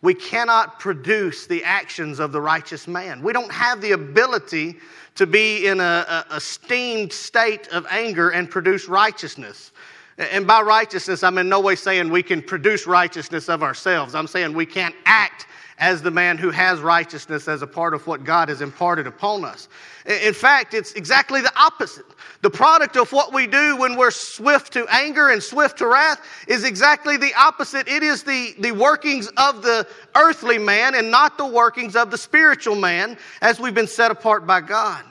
we 0.00 0.14
cannot 0.14 0.80
produce 0.80 1.46
the 1.46 1.62
actions 1.62 2.20
of 2.20 2.32
the 2.32 2.40
righteous 2.40 2.88
man. 2.88 3.22
We 3.22 3.34
don't 3.34 3.52
have 3.52 3.82
the 3.82 3.92
ability 3.92 4.78
to 5.16 5.26
be 5.26 5.66
in 5.66 5.78
a, 5.78 6.24
a, 6.30 6.40
steamed 6.40 7.12
state 7.12 7.68
of 7.68 7.86
anger 7.90 8.30
and 8.30 8.48
produce 8.48 8.88
righteousness. 8.88 9.72
And 10.16 10.46
by 10.46 10.62
righteousness, 10.62 11.22
I'm 11.22 11.36
in 11.36 11.50
no 11.50 11.60
way 11.60 11.76
saying 11.76 12.10
we 12.10 12.22
can 12.22 12.40
produce 12.40 12.86
righteousness 12.86 13.50
of 13.50 13.62
ourselves. 13.62 14.14
I'm 14.14 14.26
saying 14.26 14.54
we 14.54 14.64
can't 14.64 14.94
act 15.04 15.46
as 15.78 16.02
the 16.02 16.10
man 16.10 16.38
who 16.38 16.50
has 16.50 16.80
righteousness 16.80 17.48
as 17.48 17.62
a 17.62 17.66
part 17.66 17.94
of 17.94 18.06
what 18.06 18.24
God 18.24 18.48
has 18.48 18.60
imparted 18.60 19.06
upon 19.06 19.44
us. 19.44 19.68
In 20.06 20.34
fact, 20.34 20.74
it's 20.74 20.92
exactly 20.92 21.40
the 21.40 21.52
opposite. 21.58 22.04
The 22.42 22.50
product 22.50 22.96
of 22.96 23.12
what 23.12 23.32
we 23.32 23.46
do 23.46 23.76
when 23.76 23.96
we're 23.96 24.10
swift 24.10 24.72
to 24.74 24.86
anger 24.90 25.30
and 25.30 25.42
swift 25.42 25.78
to 25.78 25.86
wrath 25.86 26.20
is 26.48 26.64
exactly 26.64 27.16
the 27.16 27.32
opposite. 27.34 27.88
It 27.88 28.02
is 28.02 28.22
the, 28.22 28.54
the 28.58 28.72
workings 28.72 29.28
of 29.36 29.62
the 29.62 29.86
earthly 30.14 30.58
man 30.58 30.94
and 30.94 31.10
not 31.10 31.38
the 31.38 31.46
workings 31.46 31.96
of 31.96 32.10
the 32.10 32.18
spiritual 32.18 32.76
man 32.76 33.16
as 33.40 33.60
we've 33.60 33.74
been 33.74 33.86
set 33.86 34.10
apart 34.10 34.46
by 34.46 34.60
God. 34.60 35.04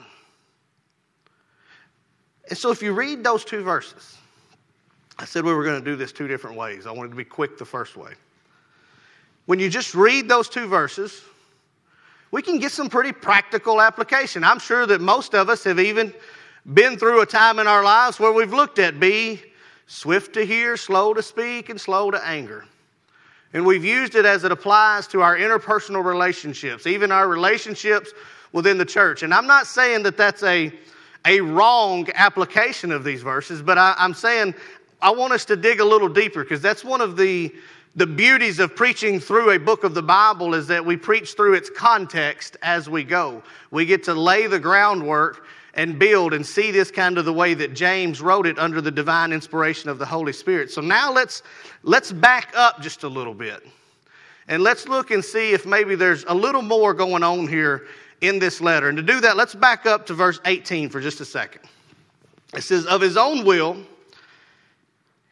And 2.48 2.58
so 2.58 2.70
if 2.70 2.82
you 2.82 2.92
read 2.92 3.24
those 3.24 3.44
two 3.44 3.62
verses, 3.62 4.16
I 5.18 5.24
said 5.24 5.44
we 5.44 5.54
were 5.54 5.64
going 5.64 5.82
to 5.82 5.84
do 5.84 5.96
this 5.96 6.12
two 6.12 6.28
different 6.28 6.56
ways. 6.56 6.86
I 6.86 6.90
wanted 6.90 7.10
to 7.10 7.16
be 7.16 7.24
quick 7.24 7.56
the 7.56 7.64
first 7.64 7.96
way. 7.96 8.12
When 9.46 9.58
you 9.58 9.68
just 9.68 9.94
read 9.94 10.28
those 10.28 10.48
two 10.48 10.66
verses, 10.66 11.20
we 12.30 12.42
can 12.42 12.58
get 12.58 12.72
some 12.72 12.88
pretty 12.88 13.12
practical 13.12 13.80
application. 13.80 14.44
I'm 14.44 14.58
sure 14.58 14.86
that 14.86 15.00
most 15.00 15.34
of 15.34 15.48
us 15.48 15.64
have 15.64 15.80
even 15.80 16.14
been 16.72 16.96
through 16.96 17.20
a 17.20 17.26
time 17.26 17.58
in 17.58 17.66
our 17.66 17.82
lives 17.82 18.20
where 18.20 18.32
we've 18.32 18.52
looked 18.52 18.78
at 18.78 19.00
be 19.00 19.42
swift 19.86 20.34
to 20.34 20.46
hear, 20.46 20.76
slow 20.76 21.12
to 21.12 21.22
speak, 21.22 21.68
and 21.68 21.80
slow 21.80 22.10
to 22.10 22.26
anger. 22.26 22.64
And 23.52 23.66
we've 23.66 23.84
used 23.84 24.14
it 24.14 24.24
as 24.24 24.44
it 24.44 24.52
applies 24.52 25.06
to 25.08 25.20
our 25.20 25.36
interpersonal 25.36 26.02
relationships, 26.02 26.86
even 26.86 27.12
our 27.12 27.28
relationships 27.28 28.12
within 28.52 28.78
the 28.78 28.84
church. 28.84 29.22
And 29.22 29.34
I'm 29.34 29.46
not 29.46 29.66
saying 29.66 30.04
that 30.04 30.16
that's 30.16 30.42
a, 30.42 30.72
a 31.26 31.40
wrong 31.40 32.08
application 32.14 32.92
of 32.92 33.04
these 33.04 33.22
verses, 33.22 33.60
but 33.60 33.76
I, 33.76 33.94
am 33.98 34.14
saying 34.14 34.54
I 35.02 35.10
want 35.10 35.32
us 35.34 35.44
to 35.46 35.56
dig 35.56 35.80
a 35.80 35.84
little 35.84 36.08
deeper 36.08 36.42
because 36.42 36.62
that's 36.62 36.84
one 36.84 37.00
of 37.00 37.16
the 37.16 37.52
the 37.94 38.06
beauties 38.06 38.58
of 38.58 38.74
preaching 38.74 39.20
through 39.20 39.50
a 39.50 39.58
book 39.58 39.84
of 39.84 39.94
the 39.94 40.02
Bible 40.02 40.54
is 40.54 40.66
that 40.68 40.84
we 40.84 40.96
preach 40.96 41.34
through 41.34 41.54
its 41.54 41.68
context 41.68 42.56
as 42.62 42.88
we 42.88 43.04
go. 43.04 43.42
We 43.70 43.84
get 43.84 44.02
to 44.04 44.14
lay 44.14 44.46
the 44.46 44.58
groundwork 44.58 45.44
and 45.74 45.98
build 45.98 46.32
and 46.32 46.44
see 46.44 46.70
this 46.70 46.90
kind 46.90 47.18
of 47.18 47.26
the 47.26 47.32
way 47.32 47.54
that 47.54 47.74
James 47.74 48.20
wrote 48.22 48.46
it 48.46 48.58
under 48.58 48.80
the 48.80 48.90
divine 48.90 49.32
inspiration 49.32 49.90
of 49.90 49.98
the 49.98 50.06
Holy 50.06 50.32
Spirit. 50.32 50.70
So 50.70 50.80
now 50.80 51.12
let's 51.12 51.42
let's 51.82 52.12
back 52.12 52.52
up 52.56 52.80
just 52.80 53.02
a 53.02 53.08
little 53.08 53.34
bit. 53.34 53.62
And 54.48 54.62
let's 54.62 54.88
look 54.88 55.10
and 55.10 55.24
see 55.24 55.52
if 55.52 55.66
maybe 55.66 55.94
there's 55.94 56.24
a 56.24 56.34
little 56.34 56.62
more 56.62 56.94
going 56.94 57.22
on 57.22 57.46
here 57.46 57.86
in 58.22 58.38
this 58.38 58.60
letter. 58.60 58.88
And 58.88 58.96
to 58.96 59.02
do 59.02 59.20
that, 59.20 59.36
let's 59.36 59.54
back 59.54 59.86
up 59.86 60.06
to 60.06 60.14
verse 60.14 60.40
18 60.46 60.88
for 60.88 61.00
just 61.00 61.20
a 61.20 61.24
second. 61.24 61.62
It 62.54 62.62
says, 62.62 62.86
Of 62.86 63.00
his 63.00 63.16
own 63.16 63.44
will, 63.44 63.76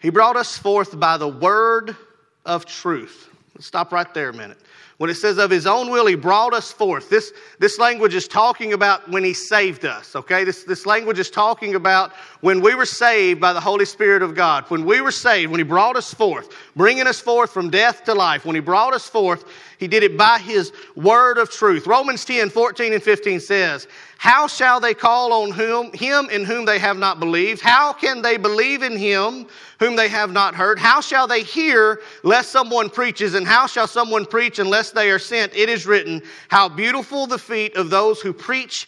he 0.00 0.10
brought 0.10 0.36
us 0.36 0.56
forth 0.56 0.98
by 0.98 1.16
the 1.16 1.28
word 1.28 1.96
of 2.44 2.66
truth. 2.66 3.28
Let's 3.54 3.66
stop 3.66 3.92
right 3.92 4.12
there 4.14 4.30
a 4.30 4.32
minute. 4.32 4.58
When 5.00 5.08
it 5.08 5.14
says 5.14 5.38
of 5.38 5.50
his 5.50 5.66
own 5.66 5.90
will, 5.90 6.04
he 6.04 6.14
brought 6.14 6.52
us 6.52 6.70
forth. 6.70 7.08
This, 7.08 7.32
this 7.58 7.78
language 7.78 8.14
is 8.14 8.28
talking 8.28 8.74
about 8.74 9.08
when 9.10 9.24
he 9.24 9.32
saved 9.32 9.86
us, 9.86 10.14
okay? 10.14 10.44
This, 10.44 10.64
this 10.64 10.84
language 10.84 11.18
is 11.18 11.30
talking 11.30 11.74
about 11.74 12.12
when 12.42 12.60
we 12.60 12.74
were 12.74 12.84
saved 12.84 13.40
by 13.40 13.54
the 13.54 13.60
Holy 13.60 13.86
Spirit 13.86 14.22
of 14.22 14.34
God. 14.34 14.64
When 14.68 14.84
we 14.84 15.00
were 15.00 15.10
saved, 15.10 15.50
when 15.50 15.58
he 15.58 15.64
brought 15.64 15.96
us 15.96 16.12
forth, 16.12 16.54
bringing 16.76 17.06
us 17.06 17.18
forth 17.18 17.50
from 17.50 17.70
death 17.70 18.04
to 18.04 18.14
life. 18.14 18.44
When 18.44 18.54
he 18.54 18.60
brought 18.60 18.92
us 18.92 19.06
forth, 19.06 19.46
he 19.80 19.88
did 19.88 20.02
it 20.02 20.18
by 20.18 20.38
his 20.38 20.72
word 20.94 21.38
of 21.38 21.50
truth. 21.50 21.86
Romans 21.86 22.22
10, 22.26 22.50
14 22.50 22.92
and 22.92 23.02
15 23.02 23.40
says, 23.40 23.88
How 24.18 24.46
shall 24.46 24.78
they 24.78 24.92
call 24.92 25.32
on 25.32 25.52
whom, 25.52 25.90
him 25.94 26.28
in 26.28 26.44
whom 26.44 26.66
they 26.66 26.78
have 26.78 26.98
not 26.98 27.18
believed? 27.18 27.62
How 27.62 27.94
can 27.94 28.20
they 28.20 28.36
believe 28.36 28.82
in 28.82 28.94
him 28.94 29.46
whom 29.78 29.96
they 29.96 30.08
have 30.08 30.32
not 30.32 30.54
heard? 30.54 30.78
How 30.78 31.00
shall 31.00 31.26
they 31.26 31.42
hear 31.42 32.02
lest 32.22 32.50
someone 32.50 32.90
preaches? 32.90 33.32
And 33.32 33.46
how 33.46 33.66
shall 33.66 33.86
someone 33.86 34.26
preach 34.26 34.58
unless 34.58 34.90
they 34.90 35.10
are 35.10 35.18
sent? 35.18 35.56
It 35.56 35.70
is 35.70 35.86
written, 35.86 36.20
How 36.48 36.68
beautiful 36.68 37.26
the 37.26 37.38
feet 37.38 37.74
of 37.74 37.88
those 37.88 38.20
who 38.20 38.34
preach 38.34 38.86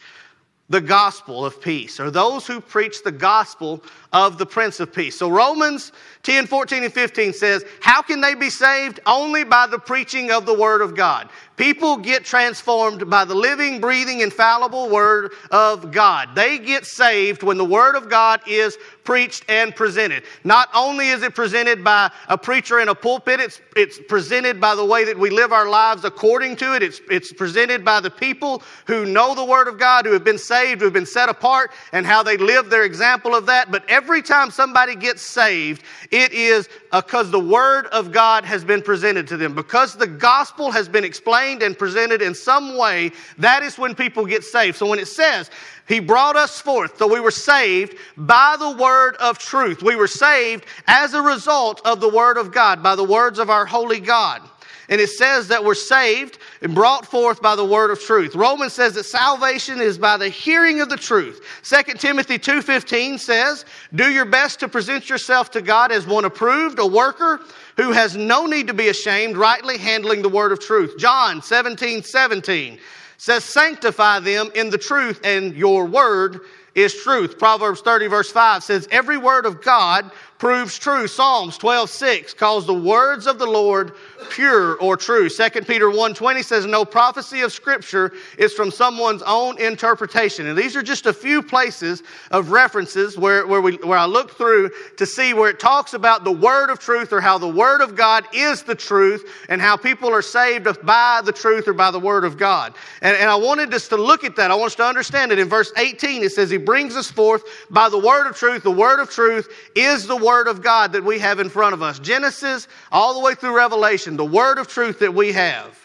the 0.69 0.81
gospel 0.81 1.45
of 1.45 1.61
peace, 1.61 2.01
or 2.01 2.11
those 2.11 2.47
who 2.47 2.61
preach 2.61 3.03
the 3.03 3.13
gospel 3.13 3.83
of 4.13 4.39
the 4.39 4.47
Prince 4.47 4.81
of 4.81 4.93
Peace. 4.93 5.19
So 5.19 5.29
Romans 5.29 5.93
10, 6.23 6.47
14, 6.47 6.85
and 6.85 6.93
15 6.93 7.33
says, 7.33 7.65
How 7.81 8.03
can 8.03 8.21
they 8.21 8.35
be 8.35 8.51
saved? 8.51 9.01
Only 9.07 9.45
by 9.45 9.67
the 9.67 9.79
preaching 9.79 10.31
of 10.31 10.47
the 10.47 10.55
Word 10.55 10.83
of 10.83 10.95
God. 10.95 11.29
People 11.57 11.97
get 11.97 12.25
transformed 12.25 13.09
by 13.09 13.25
the 13.25 13.35
living, 13.35 13.81
breathing, 13.81 14.21
infallible 14.21 14.89
Word 14.89 15.33
of 15.51 15.93
God. 15.93 16.35
They 16.35 16.59
get 16.59 16.87
saved 16.87 17.43
when 17.43 17.57
the 17.57 17.65
Word 17.65 17.95
of 17.95 18.09
God 18.09 18.41
is 18.49 18.77
preached 19.05 19.45
and 19.49 19.75
presented. 19.75 20.25
Not 20.45 20.69
only 20.75 21.09
is 21.09 21.23
it 21.23 21.35
presented 21.35 21.85
by 21.85 22.11
a 22.29 22.39
preacher 22.39 22.81
in 22.81 22.89
a 22.89 22.95
pulpit, 22.95 23.39
it's, 23.39 23.61
it's 23.77 24.01
presented 24.09 24.61
by 24.61 24.75
the 24.75 24.85
way 24.85 25.05
that 25.05 25.19
we 25.19 25.31
live 25.31 25.53
our 25.53 25.69
lives 25.69 26.05
according 26.05 26.57
to 26.57 26.75
it. 26.75 26.83
It's, 26.83 27.01
it's 27.11 27.33
presented 27.33 27.85
by 27.85 28.01
the 28.01 28.11
people 28.11 28.63
who 28.87 29.05
know 29.05 29.35
the 29.35 29.45
Word 29.45 29.69
of 29.69 29.79
God, 29.79 30.05
who 30.05 30.13
have 30.13 30.25
been 30.25 30.39
saved, 30.39 30.81
who 30.81 30.87
have 30.87 30.95
been 30.95 31.07
set 31.07 31.29
apart, 31.29 31.71
and 31.93 32.07
how 32.07 32.23
they 32.23 32.37
live 32.37 32.71
their 32.71 32.85
example 32.85 33.35
of 33.35 33.47
that. 33.47 33.71
But 33.71 33.89
every 33.89 34.02
time 34.23 34.51
somebody 34.51 34.97
gets 34.97 35.23
saved, 35.23 35.83
it 36.11 36.33
is 36.33 36.69
uh, 36.91 37.01
because 37.01 37.31
the 37.31 37.41
Word 37.41 37.87
of 37.87 38.13
God 38.13 38.45
has 38.45 38.65
been 38.65 38.83
presented 38.83 39.27
to 39.29 39.37
them. 39.37 39.55
Because 39.55 39.95
the 39.95 40.07
gospel 40.07 40.71
has 40.71 40.89
been 40.89 41.05
explained 41.05 41.63
and 41.63 41.79
presented 41.79 42.21
in 42.21 42.35
some 42.35 42.77
way, 42.77 43.13
that 43.39 43.63
is 43.63 43.79
when 43.79 43.95
people 43.95 44.27
get 44.27 44.45
saved. 44.45 44.77
So 44.77 44.87
when 44.87 44.99
it 44.99 45.09
says, 45.09 45.51
he 45.89 46.01
brought 46.01 46.37
us 46.37 46.61
forth. 46.61 46.99
So 46.99 47.07
we 47.07 47.21
were 47.21 47.31
saved 47.31 47.97
by 48.17 48.57
the 48.59 48.71
word 48.71 49.17
of 49.17 49.39
truth. 49.39 49.83
We 49.83 49.97
were 49.97 50.07
saved 50.07 50.67
as 50.87 51.15
a 51.15 51.23
result 51.23 51.81
of 51.85 52.01
the 52.01 52.09
word 52.09 52.37
of 52.37 52.53
God, 52.53 52.83
by 52.83 52.97
the 52.97 53.05
words 53.05 53.39
of 53.39 53.51
our 53.51 53.67
holy 53.67 54.01
God. 54.01 54.43
And 54.89 55.01
it 55.01 55.09
says 55.09 55.49
that 55.49 55.65
we're 55.65 55.75
saved 55.75 56.39
and 56.61 56.75
brought 56.75 57.07
forth 57.07 57.41
by 57.41 57.57
the 57.57 57.65
word 57.65 57.91
of 57.91 58.01
truth. 58.01 58.35
Romans 58.35 58.73
says 58.73 58.95
that 58.95 59.05
salvation 59.05 59.81
is 59.81 59.99
by 59.99 60.17
the 60.17 60.29
hearing 60.29 60.81
of 60.81 60.89
the 60.89 60.97
truth. 60.97 61.41
2 61.63 61.99
Timothy 61.99 62.39
2:15 62.39 63.19
says, 63.19 63.65
"Do 63.95 64.11
your 64.11 64.25
best 64.25 64.61
to 64.61 64.69
present 64.69 65.09
yourself 65.09 65.51
to 65.53 65.63
God 65.63 65.93
as 65.93 66.07
one 66.07 66.25
approved, 66.25 66.79
a 66.79 66.87
worker 66.87 67.41
who 67.77 67.93
has 67.93 68.17
no 68.17 68.47
need 68.47 68.67
to 68.67 68.75
be 68.75 68.89
ashamed, 68.89 69.37
rightly 69.37 69.79
handling 69.79 70.23
the 70.23 70.29
word 70.29 70.53
of 70.53 70.61
truth." 70.61 70.99
John 70.99 71.41
17:17 71.41 72.03
17 72.05 72.79
says, 73.23 73.45
Sanctify 73.45 74.19
them 74.21 74.51
in 74.55 74.71
the 74.71 74.79
truth, 74.79 75.21
and 75.23 75.55
your 75.55 75.85
word 75.85 76.41
is 76.75 76.95
truth. 76.95 77.39
Proverbs 77.39 77.81
30, 77.81 78.09
verse 78.09 78.33
5 78.33 78.65
says, 78.65 78.89
Every 78.91 79.17
word 79.17 79.47
of 79.47 79.63
God 79.63 80.11
proves 80.39 80.79
true. 80.79 81.07
Psalms 81.07 81.57
12, 81.59 81.89
6 81.89 82.35
calls 82.35 82.67
the 82.67 82.75
words 82.75 83.27
of 83.27 83.39
the 83.39 83.47
Lord 83.47 83.93
pure 84.31 84.77
or 84.77 84.97
true. 84.97 85.29
2 85.29 85.49
Peter 85.63 85.87
1.20 85.87 86.45
says, 86.45 86.67
No 86.67 86.85
prophecy 86.85 87.41
of 87.41 87.53
Scripture 87.53 88.13
is 88.37 88.53
from 88.53 88.71
someone's 88.71 89.23
own 89.23 89.59
interpretation. 89.61 90.47
And 90.47 90.59
these 90.59 90.77
are 90.77 90.83
just 90.83 91.07
a 91.07 91.13
few 91.13 91.43
places 91.43 92.03
of 92.33 92.51
references 92.51 93.17
where, 93.17 93.47
where, 93.47 93.61
we, 93.61 93.77
where 93.77 93.99
I 93.99 94.05
look 94.05 94.33
through 94.33 94.71
to 94.97 95.07
see 95.07 95.33
where 95.33 95.49
it 95.49 95.61
talks 95.61 95.95
about 95.95 96.25
the 96.25 96.33
Word 96.33 96.69
of 96.69 96.79
truth 96.79 97.13
or 97.13 97.21
how 97.21 97.39
the 97.39 97.49
Word 97.49 97.81
of 97.81 97.97
God 97.97 98.27
is 98.35 98.63
the 98.63 98.75
truth 98.75 99.25
and 99.49 99.61
how 99.61 99.77
people 99.77 100.13
are 100.13 100.23
saved 100.23 100.67
by 100.85 101.23
the 101.25 101.33
truth 101.33 101.69
or 101.69 101.73
by 101.73 101.91
the 101.91 102.01
Word 102.01 102.25
of 102.25 102.37
God. 102.37 102.75
And, 103.01 103.17
and 103.17 103.31
I 103.31 103.37
wanted 103.37 103.73
us 103.73 103.89
to 103.89 103.97
look 103.97 104.25
at 104.25 104.37
that. 104.37 104.51
I 104.51 104.55
want 104.55 104.73
us 104.73 104.77
to 104.77 104.85
understand 104.85 105.33
it. 105.33 105.39
In 105.39 105.49
verse 105.49 105.73
18, 105.77 106.25
it 106.25 106.33
says, 106.33 106.51
He 106.51 106.59
brings 106.59 106.97
us 106.97 107.11
forth 107.11 107.45
by 107.71 107.89
the 107.89 107.99
Word 107.99 108.27
of 108.27 108.37
truth. 108.37 108.65
The 108.65 108.71
Word 108.71 109.01
of 109.01 109.09
truth 109.09 109.49
is 109.75 110.07
the 110.07 110.17
Word 110.17 110.33
Word 110.33 110.49
of 110.49 110.63
God 110.63 110.93
that 110.93 111.05
we 111.05 111.19
have 111.19 111.39
in 111.39 111.49
front 111.49 111.73
of 111.73 111.83
us. 111.83 111.99
Genesis 111.99 112.67
all 112.91 113.15
the 113.15 113.21
way 113.21 113.35
through 113.35 113.55
Revelation, 113.55 114.12
the 114.17 114.25
Word 114.25 114.59
of 114.59 114.69
truth 114.69 114.99
that 115.01 115.13
we 115.13 115.33
have. 115.33 115.79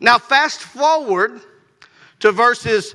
Now, 0.00 0.18
fast 0.18 0.60
forward 0.60 1.40
to 2.20 2.32
verses 2.32 2.94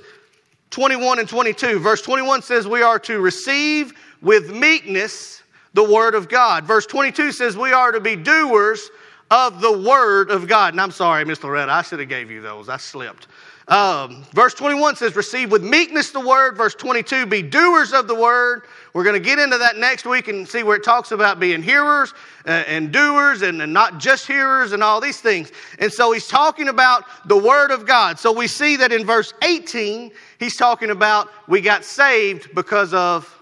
21 0.69 1.19
and 1.19 1.27
22. 1.27 1.79
Verse 1.79 2.01
21 2.01 2.41
says 2.41 2.67
we 2.67 2.81
are 2.81 2.99
to 2.99 3.19
receive 3.19 3.93
with 4.21 4.51
meekness 4.51 5.43
the 5.73 5.83
Word 5.83 6.15
of 6.15 6.29
God. 6.29 6.63
Verse 6.65 6.85
22 6.85 7.31
says 7.31 7.57
we 7.57 7.73
are 7.73 7.91
to 7.91 7.99
be 7.99 8.15
doers 8.15 8.89
of 9.29 9.61
the 9.61 9.79
Word 9.79 10.29
of 10.29 10.47
God. 10.47 10.73
And 10.73 10.81
I'm 10.81 10.91
sorry, 10.91 11.23
Miss 11.25 11.43
Loretta, 11.43 11.71
I 11.71 11.81
should 11.81 11.99
have 11.99 12.09
gave 12.09 12.29
you 12.29 12.41
those. 12.41 12.69
I 12.69 12.77
slipped. 12.77 13.27
Um, 13.71 14.25
verse 14.33 14.53
21 14.53 14.97
says, 14.97 15.15
Receive 15.15 15.49
with 15.49 15.63
meekness 15.63 16.11
the 16.11 16.19
word. 16.19 16.57
Verse 16.57 16.75
22, 16.75 17.25
Be 17.25 17.41
doers 17.41 17.93
of 17.93 18.05
the 18.05 18.13
word. 18.13 18.63
We're 18.93 19.05
going 19.05 19.15
to 19.15 19.25
get 19.25 19.39
into 19.39 19.57
that 19.57 19.77
next 19.77 20.05
week 20.05 20.27
and 20.27 20.45
see 20.45 20.61
where 20.61 20.75
it 20.75 20.83
talks 20.83 21.11
about 21.11 21.39
being 21.39 21.63
hearers 21.63 22.13
uh, 22.45 22.65
and 22.67 22.91
doers 22.91 23.43
and, 23.43 23.61
and 23.61 23.71
not 23.71 23.97
just 23.97 24.27
hearers 24.27 24.73
and 24.73 24.83
all 24.83 24.99
these 24.99 25.21
things. 25.21 25.53
And 25.79 25.91
so 25.91 26.11
he's 26.11 26.27
talking 26.27 26.67
about 26.67 27.05
the 27.29 27.37
word 27.37 27.71
of 27.71 27.87
God. 27.87 28.19
So 28.19 28.33
we 28.33 28.45
see 28.45 28.75
that 28.75 28.91
in 28.91 29.05
verse 29.05 29.33
18, 29.41 30.11
he's 30.37 30.57
talking 30.57 30.89
about 30.89 31.29
we 31.47 31.61
got 31.61 31.85
saved 31.85 32.53
because 32.53 32.93
of 32.93 33.33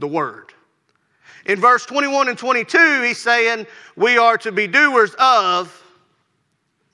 the 0.00 0.08
word. 0.08 0.52
In 1.46 1.60
verse 1.60 1.86
21 1.86 2.28
and 2.28 2.36
22, 2.36 3.02
he's 3.04 3.22
saying 3.22 3.64
we 3.94 4.18
are 4.18 4.36
to 4.38 4.50
be 4.50 4.66
doers 4.66 5.14
of 5.20 5.80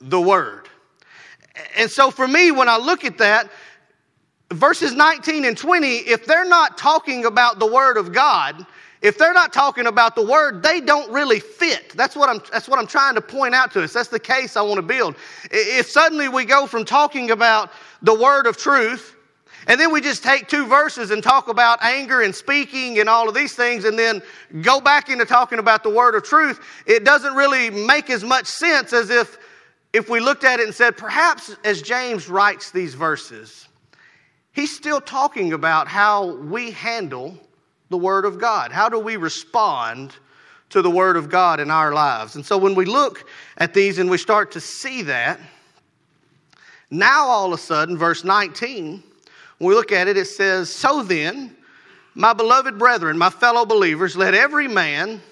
the 0.01 0.21
word. 0.21 0.69
And 1.77 1.91
so 1.91 2.11
for 2.11 2.27
me, 2.27 2.51
when 2.51 2.69
I 2.69 2.77
look 2.77 3.05
at 3.05 3.19
that, 3.19 3.51
verses 4.53 4.95
19 4.95 5.45
and 5.45 5.57
20, 5.57 5.87
if 5.87 6.27
they're 6.27 6.49
not 6.49 6.79
talking 6.79 7.25
about 7.25 7.59
the 7.59 7.67
Word 7.67 7.97
of 7.97 8.13
God, 8.13 8.67
if 9.03 9.19
they're 9.19 9.35
not 9.35 9.53
talking 9.53 9.87
about 9.87 10.17
the 10.17 10.25
Word, 10.25 10.63
they 10.63 10.81
don't 10.81 11.13
really 11.13 11.39
fit. 11.39 11.91
That's 11.91 12.17
what 12.17 12.31
I'm, 12.31 12.41
that's 12.51 12.69
what 12.69 12.79
I'm 12.79 12.87
trying 12.87 13.15
to 13.17 13.21
point 13.21 13.55
out 13.55 13.71
to 13.73 13.83
us. 13.83 13.93
That's 13.93 14.09
the 14.09 14.19
case 14.19 14.57
I 14.57 14.63
want 14.63 14.77
to 14.77 14.83
build. 14.83 15.17
If 15.51 15.91
suddenly 15.91 16.29
we 16.29 16.45
go 16.45 16.67
from 16.67 16.85
talking 16.85 17.31
about 17.31 17.71
the 18.03 18.15
Word 18.15 18.47
of 18.47 18.57
truth, 18.57 19.15
and 19.67 19.79
then 19.79 19.93
we 19.93 20.01
just 20.01 20.23
take 20.23 20.49
two 20.49 20.67
verses 20.67 21.11
and 21.11 21.23
talk 21.23 21.49
about 21.49 21.83
anger 21.83 22.23
and 22.23 22.35
speaking 22.35 22.99
and 22.99 23.09
all 23.09 23.29
of 23.29 23.35
these 23.35 23.55
things, 23.55 23.85
and 23.85 23.99
then 23.99 24.23
go 24.63 24.81
back 24.81 25.11
into 25.11 25.27
talking 25.27 25.59
about 25.59 25.83
the 25.83 25.91
Word 25.91 26.15
of 26.15 26.23
truth, 26.23 26.61
it 26.87 27.05
doesn't 27.05 27.35
really 27.35 27.71
make 27.71 28.09
as 28.09 28.25
much 28.25 28.47
sense 28.47 28.93
as 28.93 29.11
if 29.11 29.39
if 29.95 30.11
we 30.11 30.19
looked 30.19 30.43
at 30.43 30.59
it 30.59 30.65
and 30.65 30.75
said, 30.75 30.97
perhaps 30.97 31.55
as 31.65 31.81
James 31.81 32.29
writes 32.29 32.73
these 32.73 32.95
verses, 32.95 33.69
he's 34.51 34.75
still 34.75 35.01
talking 35.01 35.53
about 35.53 35.87
how 35.87 36.35
we 36.35 36.73
handle 36.73 37.39
the 37.91 37.97
Word 37.97 38.25
of 38.25 38.41
God. 38.41 38.73
How 38.73 38.89
do 38.89 38.99
we 38.99 39.17
respond 39.17 40.13
to 40.71 40.83
the 40.83 40.91
Word 40.91 41.17
of 41.17 41.31
God 41.31 41.61
in 41.61 41.71
our 41.71 41.95
lives? 41.95 42.35
And 42.35 42.45
so 42.45 42.59
when 42.59 42.75
we 42.75 42.87
look 42.87 43.25
at 43.57 43.73
these 43.73 44.01
and 44.01 44.11
we 44.11 44.19
start 44.19 44.51
to 44.53 44.61
see 44.61 45.03
that, 45.03 45.39
now 46.91 47.27
all 47.27 47.47
of 47.47 47.61
a 47.61 47.63
sudden, 47.63 47.97
verse 47.97 48.25
19, 48.25 49.01
when 49.59 49.69
we 49.69 49.77
look 49.77 49.93
at 49.93 50.09
it, 50.09 50.17
it 50.17 50.27
says, 50.27 50.75
So 50.75 51.05
then, 51.05 51.57
my 52.17 52.33
beloved 52.33 52.81
brethren, 52.81 53.17
my 53.17 53.31
fellow 53.31 53.65
believers, 53.65 54.17
let 54.17 54.35
every 54.35 54.67
man 54.67 55.23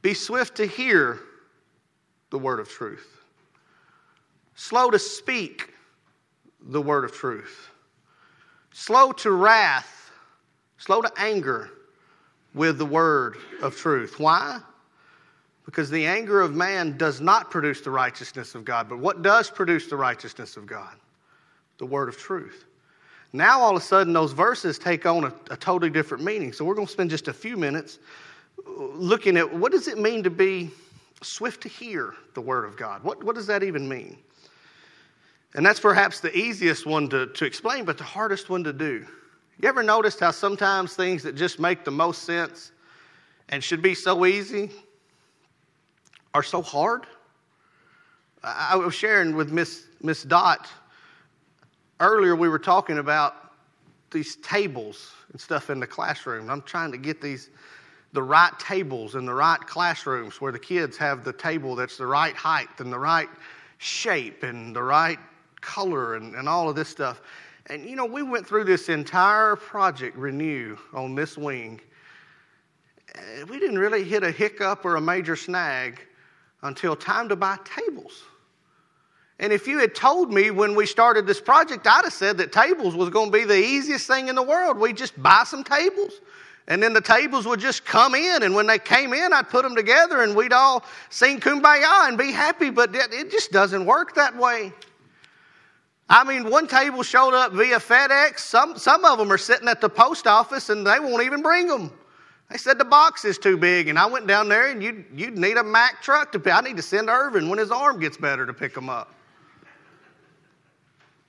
be 0.00 0.14
swift 0.14 0.56
to 0.56 0.64
hear 0.64 1.20
the 2.30 2.38
word 2.38 2.58
of 2.58 2.70
truth 2.70 3.11
slow 4.54 4.90
to 4.90 4.98
speak 4.98 5.72
the 6.60 6.80
word 6.80 7.04
of 7.04 7.12
truth, 7.12 7.70
slow 8.72 9.12
to 9.12 9.30
wrath, 9.30 10.10
slow 10.78 11.02
to 11.02 11.12
anger 11.16 11.70
with 12.54 12.78
the 12.78 12.86
word 12.86 13.36
of 13.62 13.76
truth. 13.76 14.18
Why? 14.18 14.60
Because 15.64 15.90
the 15.90 16.06
anger 16.06 16.40
of 16.40 16.54
man 16.54 16.96
does 16.96 17.20
not 17.20 17.50
produce 17.50 17.80
the 17.80 17.90
righteousness 17.90 18.54
of 18.54 18.64
God. 18.64 18.88
But 18.88 18.98
what 18.98 19.22
does 19.22 19.48
produce 19.48 19.86
the 19.86 19.96
righteousness 19.96 20.56
of 20.56 20.66
God? 20.66 20.94
The 21.78 21.86
word 21.86 22.08
of 22.08 22.18
truth. 22.18 22.64
Now, 23.32 23.60
all 23.60 23.76
of 23.76 23.82
a 23.82 23.84
sudden, 23.84 24.12
those 24.12 24.32
verses 24.32 24.78
take 24.78 25.06
on 25.06 25.24
a, 25.24 25.32
a 25.50 25.56
totally 25.56 25.90
different 25.90 26.22
meaning. 26.22 26.52
So, 26.52 26.64
we're 26.64 26.74
going 26.74 26.86
to 26.86 26.92
spend 26.92 27.10
just 27.10 27.28
a 27.28 27.32
few 27.32 27.56
minutes 27.56 27.98
looking 28.66 29.36
at 29.36 29.52
what 29.52 29.72
does 29.72 29.88
it 29.88 29.98
mean 29.98 30.22
to 30.22 30.30
be 30.30 30.70
swift 31.22 31.62
to 31.62 31.68
hear 31.68 32.14
the 32.34 32.40
word 32.40 32.64
of 32.64 32.76
God? 32.76 33.02
What, 33.02 33.22
what 33.24 33.34
does 33.34 33.46
that 33.46 33.62
even 33.62 33.88
mean? 33.88 34.18
And 35.54 35.64
that's 35.64 35.80
perhaps 35.80 36.20
the 36.20 36.36
easiest 36.36 36.86
one 36.86 37.08
to, 37.10 37.26
to 37.26 37.44
explain, 37.44 37.84
but 37.84 37.98
the 37.98 38.04
hardest 38.04 38.48
one 38.48 38.64
to 38.64 38.72
do. 38.72 39.06
You 39.60 39.68
ever 39.68 39.82
noticed 39.82 40.20
how 40.20 40.30
sometimes 40.30 40.94
things 40.94 41.22
that 41.24 41.34
just 41.34 41.60
make 41.60 41.84
the 41.84 41.90
most 41.90 42.22
sense 42.22 42.72
and 43.50 43.62
should 43.62 43.82
be 43.82 43.94
so 43.94 44.24
easy 44.24 44.70
are 46.34 46.42
so 46.42 46.62
hard? 46.62 47.06
I 48.42 48.76
was 48.76 48.94
sharing 48.94 49.36
with 49.36 49.52
Miss, 49.52 49.86
Miss 50.02 50.22
Dot 50.22 50.68
earlier, 52.02 52.34
we 52.34 52.48
were 52.48 52.58
talking 52.58 52.98
about 52.98 53.52
these 54.10 54.36
tables 54.36 55.12
and 55.30 55.40
stuff 55.40 55.70
in 55.70 55.80
the 55.80 55.86
classroom. 55.86 56.50
I'm 56.50 56.62
trying 56.62 56.92
to 56.92 56.98
get 56.98 57.22
these 57.22 57.48
the 58.12 58.22
right 58.22 58.52
tables 58.58 59.14
in 59.14 59.24
the 59.24 59.32
right 59.32 59.60
classrooms 59.60 60.38
where 60.38 60.52
the 60.52 60.58
kids 60.58 60.98
have 60.98 61.24
the 61.24 61.32
table 61.32 61.74
that's 61.74 61.96
the 61.96 62.06
right 62.06 62.36
height 62.36 62.68
and 62.78 62.92
the 62.92 62.98
right 62.98 63.28
shape 63.78 64.42
and 64.42 64.76
the 64.76 64.82
right 64.82 65.18
color 65.62 66.16
and, 66.16 66.34
and 66.34 66.48
all 66.48 66.68
of 66.68 66.76
this 66.76 66.88
stuff. 66.88 67.22
And 67.66 67.88
you 67.88 67.96
know, 67.96 68.04
we 68.04 68.22
went 68.22 68.46
through 68.46 68.64
this 68.64 68.88
entire 68.90 69.56
project 69.56 70.16
renew 70.16 70.76
on 70.92 71.14
this 71.14 71.38
wing. 71.38 71.80
We 73.48 73.58
didn't 73.58 73.78
really 73.78 74.04
hit 74.04 74.22
a 74.22 74.30
hiccup 74.30 74.84
or 74.84 74.96
a 74.96 75.00
major 75.00 75.36
snag 75.36 76.00
until 76.62 76.94
time 76.96 77.28
to 77.28 77.36
buy 77.36 77.58
tables. 77.64 78.22
And 79.38 79.52
if 79.52 79.66
you 79.66 79.78
had 79.78 79.94
told 79.94 80.32
me 80.32 80.50
when 80.50 80.74
we 80.74 80.86
started 80.86 81.26
this 81.26 81.40
project, 81.40 81.86
I'd 81.86 82.04
have 82.04 82.12
said 82.12 82.38
that 82.38 82.52
tables 82.52 82.94
was 82.94 83.08
going 83.08 83.32
to 83.32 83.38
be 83.38 83.44
the 83.44 83.58
easiest 83.58 84.06
thing 84.06 84.28
in 84.28 84.34
the 84.34 84.42
world. 84.42 84.78
We 84.78 84.92
just 84.92 85.20
buy 85.20 85.42
some 85.44 85.64
tables. 85.64 86.20
And 86.68 86.80
then 86.80 86.92
the 86.92 87.00
tables 87.00 87.44
would 87.46 87.58
just 87.58 87.84
come 87.84 88.14
in, 88.14 88.44
and 88.44 88.54
when 88.54 88.68
they 88.68 88.78
came 88.78 89.12
in, 89.12 89.32
I'd 89.32 89.48
put 89.48 89.62
them 89.64 89.74
together, 89.74 90.22
and 90.22 90.36
we'd 90.36 90.52
all 90.52 90.84
sing 91.10 91.40
kumbaya 91.40 92.08
and 92.08 92.16
be 92.16 92.30
happy. 92.30 92.70
But 92.70 92.94
it 92.94 93.32
just 93.32 93.50
doesn't 93.50 93.84
work 93.84 94.14
that 94.14 94.36
way. 94.36 94.72
I 96.12 96.24
mean, 96.24 96.50
one 96.50 96.66
table 96.68 97.02
showed 97.02 97.32
up 97.32 97.52
via 97.52 97.78
FedEx. 97.78 98.40
Some, 98.40 98.76
some 98.76 99.02
of 99.06 99.16
them 99.18 99.32
are 99.32 99.38
sitting 99.38 99.66
at 99.66 99.80
the 99.80 99.88
post 99.88 100.26
office, 100.26 100.68
and 100.68 100.86
they 100.86 101.00
won't 101.00 101.24
even 101.24 101.40
bring 101.40 101.66
them. 101.66 101.90
They 102.50 102.58
said 102.58 102.76
the 102.76 102.84
box 102.84 103.24
is 103.24 103.38
too 103.38 103.56
big, 103.56 103.88
and 103.88 103.98
I 103.98 104.04
went 104.04 104.26
down 104.26 104.50
there, 104.50 104.70
and 104.70 104.82
you'd, 104.82 105.06
you'd 105.14 105.38
need 105.38 105.56
a 105.56 105.64
Mack 105.64 106.02
truck 106.02 106.30
to 106.32 106.38
pick. 106.38 106.52
I 106.52 106.60
need 106.60 106.76
to 106.76 106.82
send 106.82 107.08
Irvin 107.08 107.48
when 107.48 107.58
his 107.58 107.70
arm 107.70 107.98
gets 107.98 108.18
better 108.18 108.44
to 108.44 108.52
pick 108.52 108.74
them 108.74 108.90
up. 108.90 109.14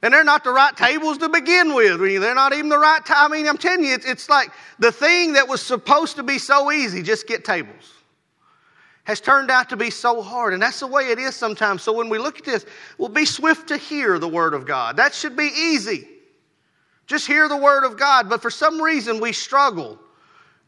And 0.02 0.14
they're 0.14 0.26
not 0.26 0.44
the 0.44 0.52
right 0.52 0.76
tables 0.76 1.18
to 1.20 1.30
begin 1.30 1.74
with. 1.74 2.02
They're 2.02 2.36
not 2.36 2.52
even 2.52 2.68
the 2.68 2.78
right 2.78 3.06
time. 3.06 3.32
I 3.32 3.38
mean, 3.38 3.48
I'm 3.48 3.58
telling 3.58 3.86
you, 3.86 3.94
it's, 3.94 4.06
it's 4.06 4.28
like 4.28 4.50
the 4.80 4.92
thing 4.92 5.32
that 5.32 5.48
was 5.48 5.62
supposed 5.62 6.18
to 6.18 6.24
be 6.24 6.38
so 6.38 6.74
easy, 6.74 7.02
just 7.02 7.26
get 7.26 7.46
tables, 7.46 8.03
has 9.06 9.20
turned 9.20 9.52
out 9.52 9.70
to 9.70 9.78
be 9.78 9.90
so 9.90 10.22
hard. 10.22 10.54
And 10.54 10.62
that's 10.62 10.80
the 10.80 10.88
way 10.88 11.10
it 11.10 11.20
is 11.20 11.36
sometimes. 11.36 11.82
So 11.82 11.94
when 11.94 12.10
we 12.10 12.18
look 12.18 12.40
at 12.40 12.46
this, 12.46 12.66
we'll 12.98 13.10
be 13.10 13.26
swift 13.26 13.68
to 13.68 13.78
hear 13.78 14.18
the 14.18 14.28
Word 14.28 14.54
of 14.54 14.66
God. 14.66 14.98
That 14.98 15.14
should 15.14 15.36
be 15.36 15.50
easy. 15.56 16.08
Just 17.06 17.28
hear 17.28 17.50
the 17.50 17.58
Word 17.58 17.84
of 17.84 17.98
God. 17.98 18.30
But 18.30 18.42
for 18.42 18.50
some 18.50 18.82
reason, 18.82 19.20
we 19.20 19.34
struggle 19.34 20.00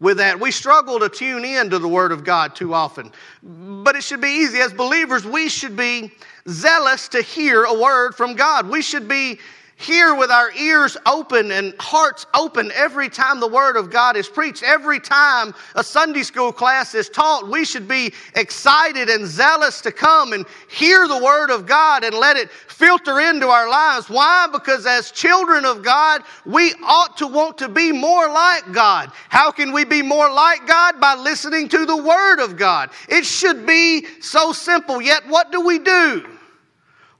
with 0.02 0.18
that. 0.18 0.38
We 0.38 0.52
struggle 0.52 1.00
to 1.00 1.08
tune 1.08 1.46
in 1.46 1.70
to 1.70 1.80
the 1.80 1.88
Word 1.88 2.12
of 2.12 2.26
God 2.26 2.56
too 2.56 2.74
often. 2.74 3.12
But 3.42 3.96
it 3.96 4.04
should 4.04 4.22
be 4.22 4.28
easy. 4.28 4.60
As 4.60 4.74
believers, 4.74 5.26
we 5.26 5.48
should 5.48 5.78
be 5.78 6.12
zealous 6.50 7.08
to 7.10 7.22
hear 7.22 7.64
a 7.64 7.74
word 7.74 8.16
from 8.16 8.36
God. 8.36 8.70
We 8.70 8.82
should 8.82 9.08
be 9.08 9.40
here 9.78 10.16
with 10.16 10.32
our 10.32 10.52
ears 10.54 10.96
open 11.06 11.52
and 11.52 11.74
hearts 11.80 12.26
open 12.34 12.72
every 12.74 13.10
time 13.10 13.42
the 13.42 13.48
Word 13.48 13.76
of 13.76 13.92
God 13.92 14.16
is 14.16 14.28
preached. 14.28 14.64
Every 14.64 15.02
time 15.02 15.54
a 15.76 15.84
Sunday 15.84 16.24
school 16.24 16.54
class 16.54 16.96
is 16.96 17.10
taught, 17.10 17.50
we 17.50 17.66
should 17.66 17.88
be 17.88 18.14
excited 18.36 19.10
and 19.10 19.28
zealous 19.28 19.82
to 19.82 19.92
come 19.92 20.32
and 20.32 20.46
hear 20.70 21.08
the 21.10 21.22
Word 21.22 21.50
of 21.50 21.66
God 21.66 22.06
and 22.06 22.16
let 22.16 22.38
it 22.38 22.50
filter 22.52 23.20
into 23.20 23.50
our 23.50 23.70
lives. 23.70 24.10
Why? 24.10 24.48
Because 24.52 24.86
as 24.86 25.12
children 25.12 25.66
of 25.66 25.84
God, 25.84 26.24
we 26.46 26.74
ought 26.84 27.18
to 27.18 27.28
want 27.28 27.58
to 27.58 27.68
be 27.68 27.92
more 27.92 28.30
like 28.30 28.72
God. 28.72 29.12
How 29.28 29.52
can 29.52 29.74
we 29.74 29.84
be 29.84 30.02
more 30.02 30.32
like 30.32 30.66
God? 30.66 31.02
By 31.02 31.16
listening 31.16 31.68
to 31.70 31.86
the 31.86 31.98
Word 31.98 32.40
of 32.40 32.56
God. 32.56 32.92
It 33.10 33.26
should 33.26 33.66
be 33.66 34.06
so 34.22 34.54
simple. 34.54 35.02
Yet, 35.02 35.28
what 35.28 35.52
do 35.52 35.60
we 35.60 35.80
do? 35.80 36.35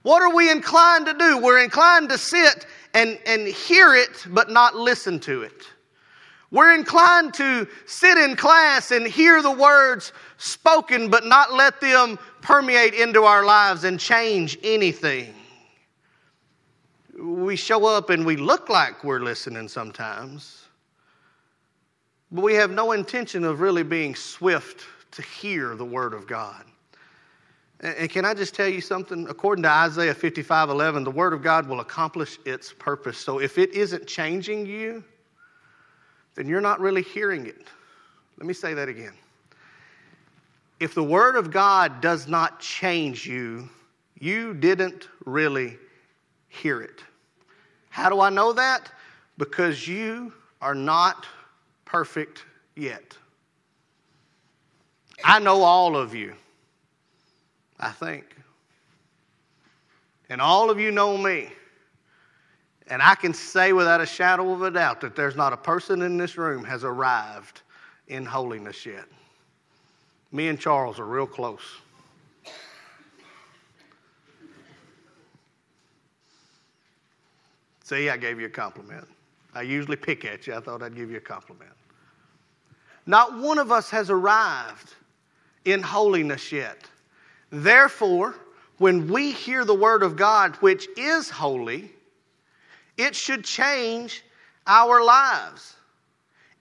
What 0.06 0.22
are 0.22 0.32
we 0.32 0.52
inclined 0.52 1.06
to 1.06 1.14
do? 1.14 1.38
We're 1.38 1.64
inclined 1.64 2.10
to 2.10 2.16
sit 2.16 2.64
and, 2.94 3.18
and 3.26 3.44
hear 3.44 3.92
it, 3.96 4.24
but 4.28 4.48
not 4.48 4.76
listen 4.76 5.18
to 5.18 5.42
it. 5.42 5.64
We're 6.52 6.76
inclined 6.76 7.34
to 7.34 7.66
sit 7.86 8.16
in 8.16 8.36
class 8.36 8.92
and 8.92 9.04
hear 9.04 9.42
the 9.42 9.50
words 9.50 10.12
spoken, 10.36 11.10
but 11.10 11.24
not 11.24 11.54
let 11.54 11.80
them 11.80 12.20
permeate 12.40 12.94
into 12.94 13.24
our 13.24 13.44
lives 13.44 13.82
and 13.82 13.98
change 13.98 14.56
anything. 14.62 15.34
We 17.18 17.56
show 17.56 17.84
up 17.86 18.08
and 18.08 18.24
we 18.24 18.36
look 18.36 18.68
like 18.68 19.02
we're 19.02 19.18
listening 19.18 19.66
sometimes, 19.66 20.68
but 22.30 22.44
we 22.44 22.54
have 22.54 22.70
no 22.70 22.92
intention 22.92 23.42
of 23.42 23.58
really 23.58 23.82
being 23.82 24.14
swift 24.14 24.84
to 25.10 25.22
hear 25.22 25.74
the 25.74 25.84
Word 25.84 26.14
of 26.14 26.28
God. 26.28 26.64
And 27.80 28.08
can 28.08 28.24
I 28.24 28.32
just 28.32 28.54
tell 28.54 28.68
you 28.68 28.80
something? 28.80 29.26
According 29.28 29.62
to 29.64 29.70
Isaiah 29.70 30.14
55 30.14 30.70
11, 30.70 31.04
the 31.04 31.10
Word 31.10 31.32
of 31.32 31.42
God 31.42 31.68
will 31.68 31.80
accomplish 31.80 32.38
its 32.46 32.72
purpose. 32.72 33.18
So 33.18 33.38
if 33.38 33.58
it 33.58 33.72
isn't 33.74 34.06
changing 34.06 34.66
you, 34.66 35.04
then 36.34 36.48
you're 36.48 36.62
not 36.62 36.80
really 36.80 37.02
hearing 37.02 37.46
it. 37.46 37.66
Let 38.38 38.46
me 38.46 38.54
say 38.54 38.74
that 38.74 38.88
again. 38.88 39.12
If 40.80 40.94
the 40.94 41.02
Word 41.02 41.36
of 41.36 41.50
God 41.50 42.00
does 42.00 42.26
not 42.26 42.60
change 42.60 43.26
you, 43.26 43.68
you 44.18 44.54
didn't 44.54 45.08
really 45.24 45.76
hear 46.48 46.80
it. 46.80 47.02
How 47.90 48.08
do 48.08 48.20
I 48.20 48.30
know 48.30 48.52
that? 48.52 48.90
Because 49.38 49.86
you 49.86 50.32
are 50.62 50.74
not 50.74 51.26
perfect 51.84 52.44
yet. 52.74 53.16
I 55.24 55.38
know 55.38 55.62
all 55.62 55.96
of 55.96 56.14
you. 56.14 56.34
I 57.78 57.90
think. 57.90 58.36
And 60.28 60.40
all 60.40 60.70
of 60.70 60.80
you 60.80 60.90
know 60.90 61.16
me. 61.16 61.50
And 62.88 63.02
I 63.02 63.14
can 63.14 63.34
say 63.34 63.72
without 63.72 64.00
a 64.00 64.06
shadow 64.06 64.52
of 64.52 64.62
a 64.62 64.70
doubt 64.70 65.00
that 65.00 65.16
there's 65.16 65.36
not 65.36 65.52
a 65.52 65.56
person 65.56 66.02
in 66.02 66.16
this 66.16 66.36
room 66.38 66.64
has 66.64 66.84
arrived 66.84 67.62
in 68.08 68.24
holiness 68.24 68.86
yet. 68.86 69.06
Me 70.32 70.48
and 70.48 70.58
Charles 70.58 70.98
are 71.00 71.04
real 71.04 71.26
close. 71.26 71.62
See, 77.82 78.10
I 78.10 78.16
gave 78.16 78.40
you 78.40 78.46
a 78.46 78.50
compliment. 78.50 79.06
I 79.54 79.62
usually 79.62 79.96
pick 79.96 80.24
at 80.24 80.46
you. 80.46 80.54
I 80.54 80.60
thought 80.60 80.82
I'd 80.82 80.96
give 80.96 81.10
you 81.10 81.18
a 81.18 81.20
compliment. 81.20 81.70
Not 83.06 83.38
one 83.38 83.58
of 83.58 83.70
us 83.70 83.88
has 83.90 84.10
arrived 84.10 84.94
in 85.64 85.82
holiness 85.82 86.50
yet. 86.50 86.78
Therefore, 87.50 88.34
when 88.78 89.08
we 89.08 89.32
hear 89.32 89.64
the 89.64 89.74
word 89.74 90.02
of 90.02 90.16
God, 90.16 90.56
which 90.56 90.88
is 90.96 91.30
holy, 91.30 91.90
it 92.96 93.14
should 93.14 93.44
change 93.44 94.22
our 94.66 95.02
lives. 95.02 95.74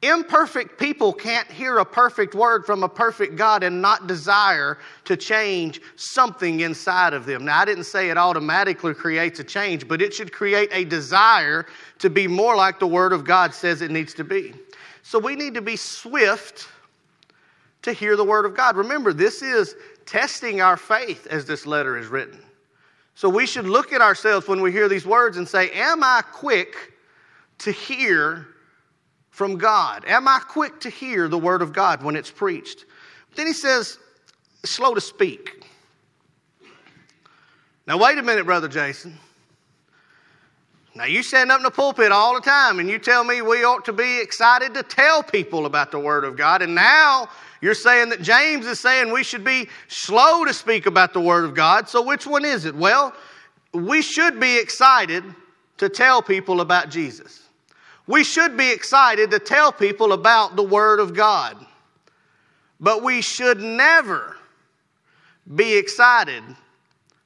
Imperfect 0.02 0.78
people 0.78 1.14
can't 1.14 1.50
hear 1.50 1.80
a 1.80 1.86
perfect 1.86 2.36
word 2.36 2.66
from 2.66 2.84
a 2.84 2.90
perfect 2.90 3.38
God 3.38 3.64
and 3.64 3.82
not 3.82 4.06
desire 4.06 4.78
to 5.06 5.18
change 5.18 5.82
something 5.96 6.60
inside 6.60 7.14
of 7.14 7.26
them. 7.26 7.46
Now, 7.46 7.60
I 7.60 7.66
didn't 7.66 7.86
say 7.86 8.10
it 8.10 8.18
automatically 8.18 8.94
creates 8.94 9.40
a 9.40 9.44
change, 9.44 9.88
but 9.88 10.02
it 10.02 10.14
should 10.14 10.32
create 10.32 10.70
a 10.72 10.86
desire 10.86 11.66
to 12.00 12.10
be 12.10 12.28
more 12.28 12.56
like 12.56 12.78
the 12.78 12.88
Word 12.88 13.14
of 13.14 13.24
God 13.24 13.54
says 13.54 13.82
it 13.82 13.90
needs 13.90 14.14
to 14.16 14.24
be. 14.24 14.54
So 15.02 15.18
we 15.18 15.36
need 15.36 15.56
to 15.56 15.62
be 15.62 15.76
swift 15.76 16.68
to 17.82 17.94
hear 17.94 18.16
the 18.16 18.24
Word 18.24 18.46
of 18.46 18.56
God. 18.56 18.76
Remember, 18.76 19.12
this 19.12 19.42
is 19.42 19.76
testing 20.06 20.62
our 20.62 20.78
faith 20.78 21.28
as 21.28 21.46
this 21.46 21.66
letter 21.66 21.98
is 21.98 22.08
written. 22.08 22.40
So 23.16 23.30
we 23.30 23.48
should 23.48 23.66
look 23.66 23.94
at 23.94 24.02
ourselves 24.02 24.48
when 24.48 24.62
we 24.62 24.72
hear 24.72 24.90
these 24.90 25.06
words 25.06 25.38
and 25.38 25.48
say, 25.48 25.72
Am 25.72 26.04
I 26.04 26.22
quick 26.32 26.94
to 27.60 27.72
hear 27.72 28.48
from 29.30 29.58
God? 29.58 30.04
Am 30.06 30.28
I 30.28 30.40
quick 30.40 30.82
to 30.82 30.90
hear 30.90 31.28
the 31.28 31.38
word 31.38 31.62
of 31.62 31.72
God 31.72 32.04
when 32.04 32.16
it's 32.16 32.32
preached? 32.32 32.86
Then 33.36 33.48
he 33.48 33.54
says, 33.54 33.98
Slow 34.64 34.94
to 34.94 35.02
speak. 35.02 35.64
Now, 37.88 37.98
wait 37.98 38.18
a 38.18 38.24
minute, 38.24 38.46
Brother 38.46 38.68
Jason. 38.68 39.18
Now, 40.96 41.04
you 41.06 41.24
stand 41.24 41.52
up 41.52 41.60
in 41.60 41.64
the 41.64 41.72
pulpit 41.72 42.12
all 42.12 42.34
the 42.34 42.42
time 42.42 42.80
and 42.80 42.90
you 42.90 42.98
tell 42.98 43.24
me 43.24 43.42
we 43.42 43.64
ought 43.64 43.86
to 43.86 43.94
be 43.94 44.22
excited 44.22 44.74
to 44.74 44.84
tell 44.84 45.22
people 45.22 45.66
about 45.66 45.92
the 45.92 46.00
Word 46.00 46.24
of 46.24 46.38
God. 46.38 46.62
And 46.62 46.74
now 46.74 47.28
you're 47.62 47.74
saying 47.74 48.10
that 48.10 48.22
James 48.22 48.66
is 48.66 48.80
saying 48.80 49.12
we 49.12 49.24
should 49.24 49.44
be 49.44 49.68
slow 49.88 50.46
to 50.46 50.54
speak 50.54 50.86
about 50.86 51.14
the 51.14 51.22
Word 51.22 51.46
of 51.46 51.54
God. 51.54 51.88
So, 51.90 52.02
which 52.02 52.28
one 52.28 52.46
is 52.46 52.66
it? 52.66 52.76
Well, 52.76 53.14
we 53.74 54.02
should 54.02 54.40
be 54.40 54.58
excited 54.58 55.24
to 55.78 55.90
tell 55.90 56.22
people 56.22 56.62
about 56.62 56.90
Jesus. 56.90 57.44
We 58.08 58.24
should 58.24 58.56
be 58.56 58.72
excited 58.72 59.32
to 59.32 59.40
tell 59.40 59.72
people 59.72 60.14
about 60.14 60.56
the 60.56 60.64
Word 60.64 61.00
of 61.00 61.14
God. 61.14 61.66
But 62.80 63.04
we 63.04 63.22
should 63.22 63.60
never 63.60 64.38
be 65.56 65.78
excited 65.78 66.44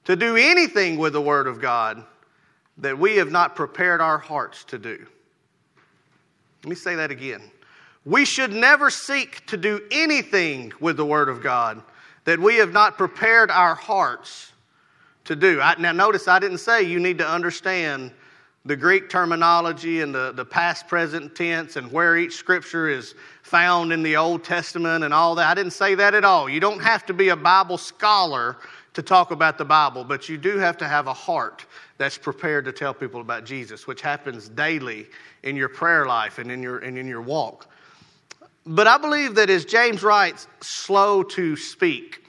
to 0.05 0.15
do 0.15 0.35
anything 0.35 0.97
with 0.97 1.13
the 1.13 1.21
Word 1.21 1.47
of 1.47 1.59
God 1.59 2.03
that 2.77 2.97
we 2.97 3.17
have 3.17 3.31
not 3.31 3.55
prepared 3.55 3.99
our 3.99 4.17
hearts 4.17 4.63
to 4.65 4.77
do. 4.77 5.05
Let 6.63 6.69
me 6.69 6.75
say 6.75 6.95
that 6.95 7.11
again. 7.11 7.41
We 8.09 8.25
should 8.25 8.51
never 8.51 8.89
seek 8.89 9.45
to 9.45 9.55
do 9.55 9.83
anything 9.91 10.73
with 10.79 10.97
the 10.97 11.05
Word 11.05 11.29
of 11.29 11.43
God 11.43 11.83
that 12.23 12.39
we 12.39 12.55
have 12.55 12.73
not 12.73 12.97
prepared 12.97 13.51
our 13.51 13.75
hearts 13.75 14.51
to 15.25 15.35
do. 15.35 15.61
I, 15.61 15.75
now, 15.77 15.91
notice 15.91 16.27
I 16.27 16.39
didn't 16.39 16.57
say 16.57 16.81
you 16.81 16.99
need 16.99 17.19
to 17.19 17.29
understand 17.29 18.11
the 18.65 18.75
Greek 18.75 19.11
terminology 19.11 20.01
and 20.01 20.13
the, 20.13 20.31
the 20.31 20.43
past, 20.43 20.87
present 20.87 21.35
tense 21.35 21.75
and 21.75 21.91
where 21.91 22.17
each 22.17 22.33
scripture 22.33 22.89
is 22.89 23.13
found 23.43 23.93
in 23.93 24.01
the 24.01 24.17
Old 24.17 24.43
Testament 24.43 25.03
and 25.03 25.13
all 25.13 25.35
that. 25.35 25.45
I 25.45 25.53
didn't 25.53 25.73
say 25.73 25.93
that 25.93 26.15
at 26.15 26.25
all. 26.25 26.49
You 26.49 26.59
don't 26.59 26.81
have 26.81 27.05
to 27.05 27.13
be 27.13 27.29
a 27.29 27.35
Bible 27.35 27.77
scholar 27.77 28.57
to 28.95 29.03
talk 29.03 29.29
about 29.29 29.59
the 29.59 29.65
Bible, 29.65 30.03
but 30.03 30.27
you 30.27 30.39
do 30.39 30.57
have 30.57 30.77
to 30.77 30.87
have 30.87 31.05
a 31.05 31.13
heart 31.13 31.67
that's 31.99 32.17
prepared 32.17 32.65
to 32.65 32.71
tell 32.71 32.95
people 32.95 33.21
about 33.21 33.45
Jesus, 33.45 33.85
which 33.85 34.01
happens 34.01 34.49
daily 34.49 35.05
in 35.43 35.55
your 35.55 35.69
prayer 35.69 36.07
life 36.07 36.39
and 36.39 36.51
in 36.51 36.63
your, 36.63 36.79
and 36.79 36.97
in 36.97 37.07
your 37.07 37.21
walk. 37.21 37.67
But 38.71 38.85
I 38.85 38.99
believe 38.99 39.33
that 39.35 39.49
as 39.49 39.65
James 39.65 40.03
writes, 40.03 40.47
slow 40.61 41.23
to 41.23 41.55
speak. 41.55 42.23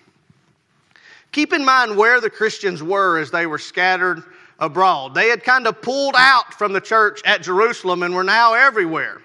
Keep 1.33 1.53
in 1.53 1.63
mind 1.63 1.99
where 1.99 2.19
the 2.19 2.31
Christians 2.31 2.83
were 2.83 3.19
as 3.19 3.31
they 3.31 3.45
were 3.45 3.59
scattered 3.59 4.23
abroad. 4.59 5.15
They 5.15 5.29
had 5.29 5.45
kind 5.45 5.67
of 5.67 5.83
pulled 5.83 6.15
out 6.17 6.55
from 6.55 6.73
the 6.73 6.81
church 6.81 7.21
at 7.27 7.43
Jerusalem 7.43 8.03
and 8.03 8.15
were 8.15 8.25
now 8.25 8.55
everywhere. 8.55 9.21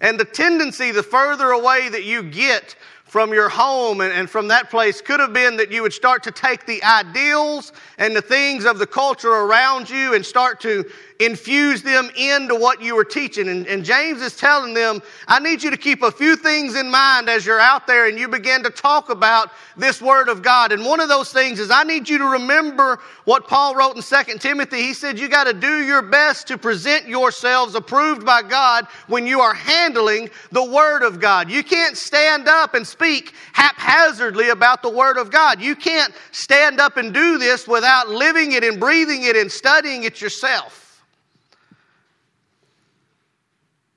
And 0.00 0.18
the 0.18 0.24
tendency, 0.24 0.90
the 0.90 1.04
further 1.04 1.52
away 1.52 1.88
that 1.88 2.02
you 2.02 2.24
get 2.24 2.74
from 3.04 3.32
your 3.32 3.48
home 3.48 4.00
and, 4.00 4.12
and, 4.12 4.28
from 4.28 4.48
that 4.48 4.68
place 4.68 5.00
could 5.00 5.20
have 5.20 5.32
been 5.32 5.56
that 5.58 5.70
you 5.70 5.82
would 5.82 5.92
start 5.92 6.22
to 6.24 6.32
take 6.32 6.66
the 6.66 6.82
ideals 6.82 7.72
and 7.98 8.16
the 8.16 8.22
things 8.22 8.64
of 8.64 8.78
the 8.78 8.86
culture 8.86 9.30
around 9.30 9.88
you 9.88 10.14
and 10.14 10.26
start 10.26 10.58
to 10.60 10.90
infuse 11.24 11.82
them 11.82 12.10
into 12.16 12.54
what 12.54 12.80
you 12.80 12.96
were 12.96 13.04
teaching. 13.04 13.48
And, 13.48 13.66
and, 13.66 13.84
James 13.84 14.22
is 14.22 14.36
telling 14.36 14.74
them, 14.74 15.02
I 15.28 15.38
need 15.38 15.62
you 15.62 15.70
to 15.70 15.76
keep 15.76 16.02
a 16.02 16.10
few 16.10 16.36
things 16.36 16.76
in 16.76 16.90
mind 16.90 17.28
as 17.28 17.44
you're 17.44 17.60
out 17.60 17.86
there 17.86 18.08
and 18.08 18.18
you 18.18 18.28
begin 18.28 18.62
to 18.62 18.70
talk 18.70 19.10
about 19.10 19.50
this 19.76 20.00
Word 20.00 20.28
of 20.28 20.42
God. 20.42 20.72
And 20.72 20.84
one 20.84 21.00
of 21.00 21.08
those 21.08 21.32
things 21.32 21.58
is 21.58 21.70
I 21.70 21.82
need 21.82 22.08
you 22.08 22.18
to 22.18 22.24
remember 22.26 23.00
what 23.24 23.48
Paul 23.48 23.74
wrote 23.74 23.96
in 23.96 24.02
2 24.02 24.38
Timothy. 24.38 24.82
He 24.82 24.94
said, 24.94 25.18
You 25.18 25.28
got 25.28 25.44
to 25.44 25.52
do 25.52 25.84
your 25.84 26.02
best 26.02 26.46
to 26.48 26.58
present 26.58 27.06
yourselves 27.06 27.74
approved 27.74 28.24
by 28.24 28.42
God 28.42 28.86
when 29.08 29.26
you 29.26 29.40
are 29.40 29.54
handling 29.54 30.30
the 30.52 30.64
Word 30.64 31.02
of 31.02 31.20
God. 31.20 31.50
You 31.50 31.62
can't 31.62 31.96
stand 31.96 32.48
up 32.48 32.74
and 32.74 32.86
speak 32.86 33.34
haphazardly 33.52 34.50
about 34.50 34.82
the 34.82 34.90
Word 34.90 35.18
of 35.18 35.30
God. 35.30 35.60
You 35.60 35.76
can't 35.76 36.14
stand 36.30 36.80
up 36.80 36.96
and 36.96 37.12
do 37.12 37.38
this 37.38 37.66
without 37.68 38.08
living 38.08 38.52
it 38.52 38.64
and 38.64 38.80
breathing 38.80 39.24
it 39.24 39.36
and 39.36 39.50
studying 39.50 40.04
it 40.04 40.20
yourself. 40.20 40.81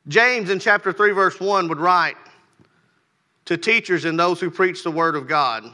James 0.07 0.51
in 0.51 0.59
chapter 0.59 0.93
3, 0.93 1.11
verse 1.11 1.39
1 1.39 1.67
would 1.67 1.79
write 1.79 2.17
to 3.45 3.57
teachers 3.57 4.05
and 4.05 4.19
those 4.19 4.39
who 4.39 4.51
preach 4.51 4.83
the 4.83 4.91
Word 4.91 5.15
of 5.15 5.27
God 5.27 5.65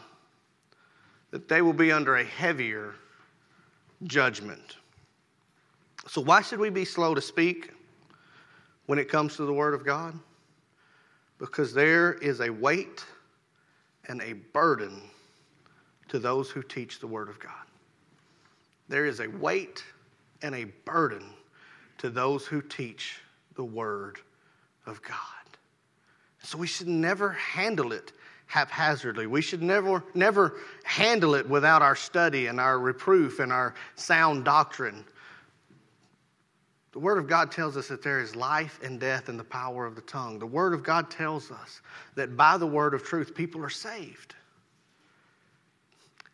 that 1.32 1.48
they 1.48 1.62
will 1.62 1.74
be 1.74 1.92
under 1.92 2.18
a 2.18 2.24
heavier 2.24 2.96
judgment. 4.04 4.78
So, 6.08 6.22
why 6.22 6.42
should 6.42 6.60
we 6.60 6.70
be 6.70 6.86
slow 6.86 7.14
to 7.14 7.22
speak 7.22 7.72
when 8.86 9.00
it 9.00 9.10
comes 9.10 9.36
to 9.38 9.46
the 9.46 9.54
Word 9.54 9.74
of 9.74 9.86
God? 9.86 10.18
Because 11.38 11.74
there 11.74 12.14
is 12.14 12.42
a 12.42 12.50
weight 12.50 13.06
and 14.08 14.22
a 14.22 14.34
burden 14.34 15.02
to 16.10 16.20
those 16.20 16.50
who 16.50 16.64
teach 16.64 17.00
the 17.00 17.08
Word 17.08 17.30
of 17.30 17.40
God. 17.40 17.52
There 18.90 19.06
is 19.06 19.20
a 19.20 19.28
weight 19.28 19.84
and 20.42 20.56
a 20.56 20.66
burden 20.86 21.24
to 22.00 22.10
those 22.10 22.46
who 22.46 22.62
teach 22.62 23.20
the 23.56 23.64
Word 23.64 24.20
of 24.86 25.02
God. 25.02 25.18
So 26.44 26.58
we 26.58 26.68
should 26.68 26.88
never 26.88 27.32
handle 27.32 27.92
it 27.92 28.14
haphazardly. 28.48 29.28
We 29.28 29.42
should 29.42 29.62
never, 29.62 30.04
never 30.14 30.58
handle 30.84 31.36
it 31.36 31.48
without 31.48 31.82
our 31.82 31.96
study 31.96 32.48
and 32.48 32.60
our 32.60 32.80
reproof 32.80 33.40
and 33.40 33.52
our 33.52 33.76
sound 33.96 34.44
doctrine. 34.44 35.06
The 36.92 37.00
Word 37.00 37.18
of 37.18 37.28
God 37.28 37.52
tells 37.52 37.78
us 37.78 37.88
that 37.88 38.04
there 38.04 38.20
is 38.20 38.36
life 38.36 38.80
and 38.84 39.00
death 39.00 39.30
in 39.30 39.38
the 39.38 39.44
power 39.44 39.86
of 39.86 39.96
the 39.96 40.02
tongue. 40.02 40.40
The 40.40 40.46
Word 40.46 40.74
of 40.74 40.84
God 40.84 41.10
tells 41.10 41.50
us 41.52 41.82
that 42.16 42.36
by 42.36 42.58
the 42.58 42.68
word 42.68 42.94
of 42.94 43.04
truth, 43.04 43.34
people 43.34 43.64
are 43.64 43.70
saved. 43.70 44.36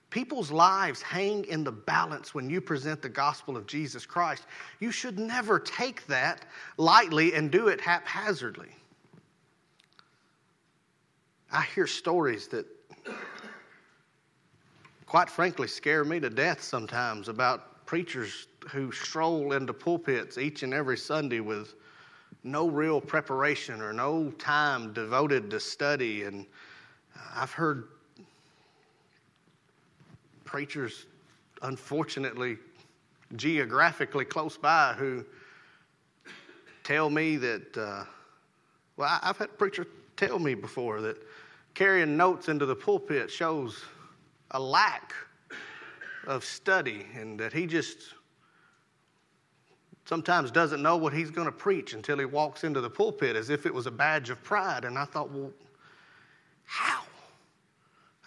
People's 0.09 0.51
lives 0.51 1.01
hang 1.01 1.43
in 1.45 1.63
the 1.63 1.71
balance 1.71 2.33
when 2.33 2.49
you 2.49 2.61
present 2.61 3.01
the 3.01 3.09
gospel 3.09 3.57
of 3.57 3.67
Jesus 3.67 4.05
Christ. 4.05 4.45
You 4.79 4.89
should 4.89 5.19
never 5.19 5.59
take 5.59 6.07
that 6.07 6.45
lightly 6.77 7.33
and 7.33 7.51
do 7.51 7.67
it 7.67 7.81
haphazardly. 7.81 8.69
I 11.51 11.63
hear 11.75 11.87
stories 11.87 12.47
that, 12.49 12.65
quite 15.05 15.29
frankly, 15.29 15.67
scare 15.67 16.05
me 16.05 16.19
to 16.21 16.29
death 16.29 16.61
sometimes 16.61 17.27
about 17.27 17.85
preachers 17.85 18.47
who 18.69 18.91
stroll 18.91 19.53
into 19.53 19.73
pulpits 19.73 20.37
each 20.37 20.63
and 20.63 20.73
every 20.73 20.97
Sunday 20.97 21.41
with 21.41 21.75
no 22.43 22.69
real 22.69 23.01
preparation 23.01 23.81
or 23.81 23.91
no 23.91 24.31
time 24.31 24.93
devoted 24.93 25.49
to 25.49 25.59
study. 25.59 26.23
And 26.23 26.45
I've 27.35 27.51
heard 27.51 27.89
preachers, 30.47 31.05
unfortunately, 31.61 32.57
geographically 33.35 34.25
close 34.25 34.57
by, 34.57 34.95
who 34.97 35.23
tell 36.83 37.09
me 37.09 37.37
that, 37.37 37.77
uh, 37.77 38.05
well, 38.95 39.19
I've 39.21 39.37
had 39.37 39.57
preachers 39.57 39.85
tell 40.15 40.39
me 40.39 40.55
before 40.55 41.01
that 41.01 41.17
carrying 41.75 42.17
notes 42.17 42.49
into 42.49 42.65
the 42.65 42.75
pulpit 42.75 43.29
shows 43.29 43.83
a 44.51 44.59
lack 44.59 45.13
of 46.25 46.43
study 46.43 47.05
and 47.15 47.39
that 47.39 47.53
he 47.53 47.67
just 47.67 47.97
sometimes 50.05 50.51
doesn't 50.51 50.81
know 50.81 50.97
what 50.97 51.13
he's 51.13 51.29
going 51.29 51.45
to 51.45 51.51
preach 51.51 51.93
until 51.93 52.17
he 52.17 52.25
walks 52.25 52.63
into 52.63 52.81
the 52.81 52.89
pulpit 52.89 53.35
as 53.35 53.49
if 53.49 53.65
it 53.65 53.73
was 53.73 53.85
a 53.87 53.91
badge 53.91 54.29
of 54.29 54.41
pride. 54.41 54.85
And 54.85 54.97
I 54.97 55.05
thought, 55.05 55.29
well, 55.29 55.51
how? 56.65 57.03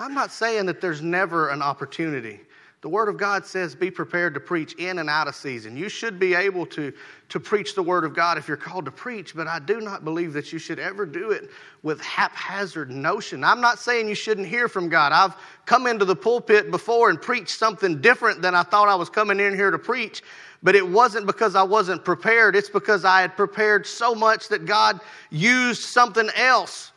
I'm 0.00 0.14
not 0.14 0.32
saying 0.32 0.64
that 0.66 0.80
there's 0.80 1.02
never 1.02 1.50
an 1.50 1.60
opportunity. 1.60 2.40
The 2.80 2.88
Word 2.88 3.10
of 3.10 3.18
God 3.18 3.44
says, 3.44 3.74
be 3.74 3.90
prepared 3.90 4.32
to 4.32 4.40
preach 4.40 4.72
in 4.76 5.00
and 5.00 5.10
out 5.10 5.28
of 5.28 5.34
season. 5.34 5.76
You 5.76 5.90
should 5.90 6.18
be 6.18 6.32
able 6.32 6.64
to, 6.66 6.90
to 7.28 7.38
preach 7.38 7.74
the 7.74 7.82
Word 7.82 8.04
of 8.04 8.14
God 8.14 8.38
if 8.38 8.48
you're 8.48 8.56
called 8.56 8.86
to 8.86 8.90
preach, 8.90 9.36
but 9.36 9.46
I 9.46 9.58
do 9.58 9.82
not 9.82 10.02
believe 10.02 10.32
that 10.32 10.54
you 10.54 10.58
should 10.58 10.78
ever 10.78 11.04
do 11.04 11.32
it 11.32 11.50
with 11.82 12.00
haphazard 12.00 12.90
notion. 12.90 13.44
I'm 13.44 13.60
not 13.60 13.78
saying 13.78 14.08
you 14.08 14.14
shouldn't 14.14 14.48
hear 14.48 14.66
from 14.66 14.88
God. 14.88 15.12
I've 15.12 15.36
come 15.66 15.86
into 15.86 16.06
the 16.06 16.16
pulpit 16.16 16.70
before 16.70 17.10
and 17.10 17.20
preached 17.20 17.50
something 17.50 18.00
different 18.00 18.40
than 18.40 18.54
I 18.54 18.62
thought 18.62 18.88
I 18.88 18.94
was 18.94 19.10
coming 19.10 19.38
in 19.38 19.54
here 19.54 19.70
to 19.70 19.78
preach, 19.78 20.22
but 20.62 20.74
it 20.74 20.88
wasn't 20.88 21.26
because 21.26 21.54
I 21.54 21.62
wasn't 21.62 22.02
prepared. 22.02 22.56
It's 22.56 22.70
because 22.70 23.04
I 23.04 23.20
had 23.20 23.36
prepared 23.36 23.86
so 23.86 24.14
much 24.14 24.48
that 24.48 24.64
God 24.64 25.00
used 25.28 25.82
something 25.82 26.30
else 26.34 26.92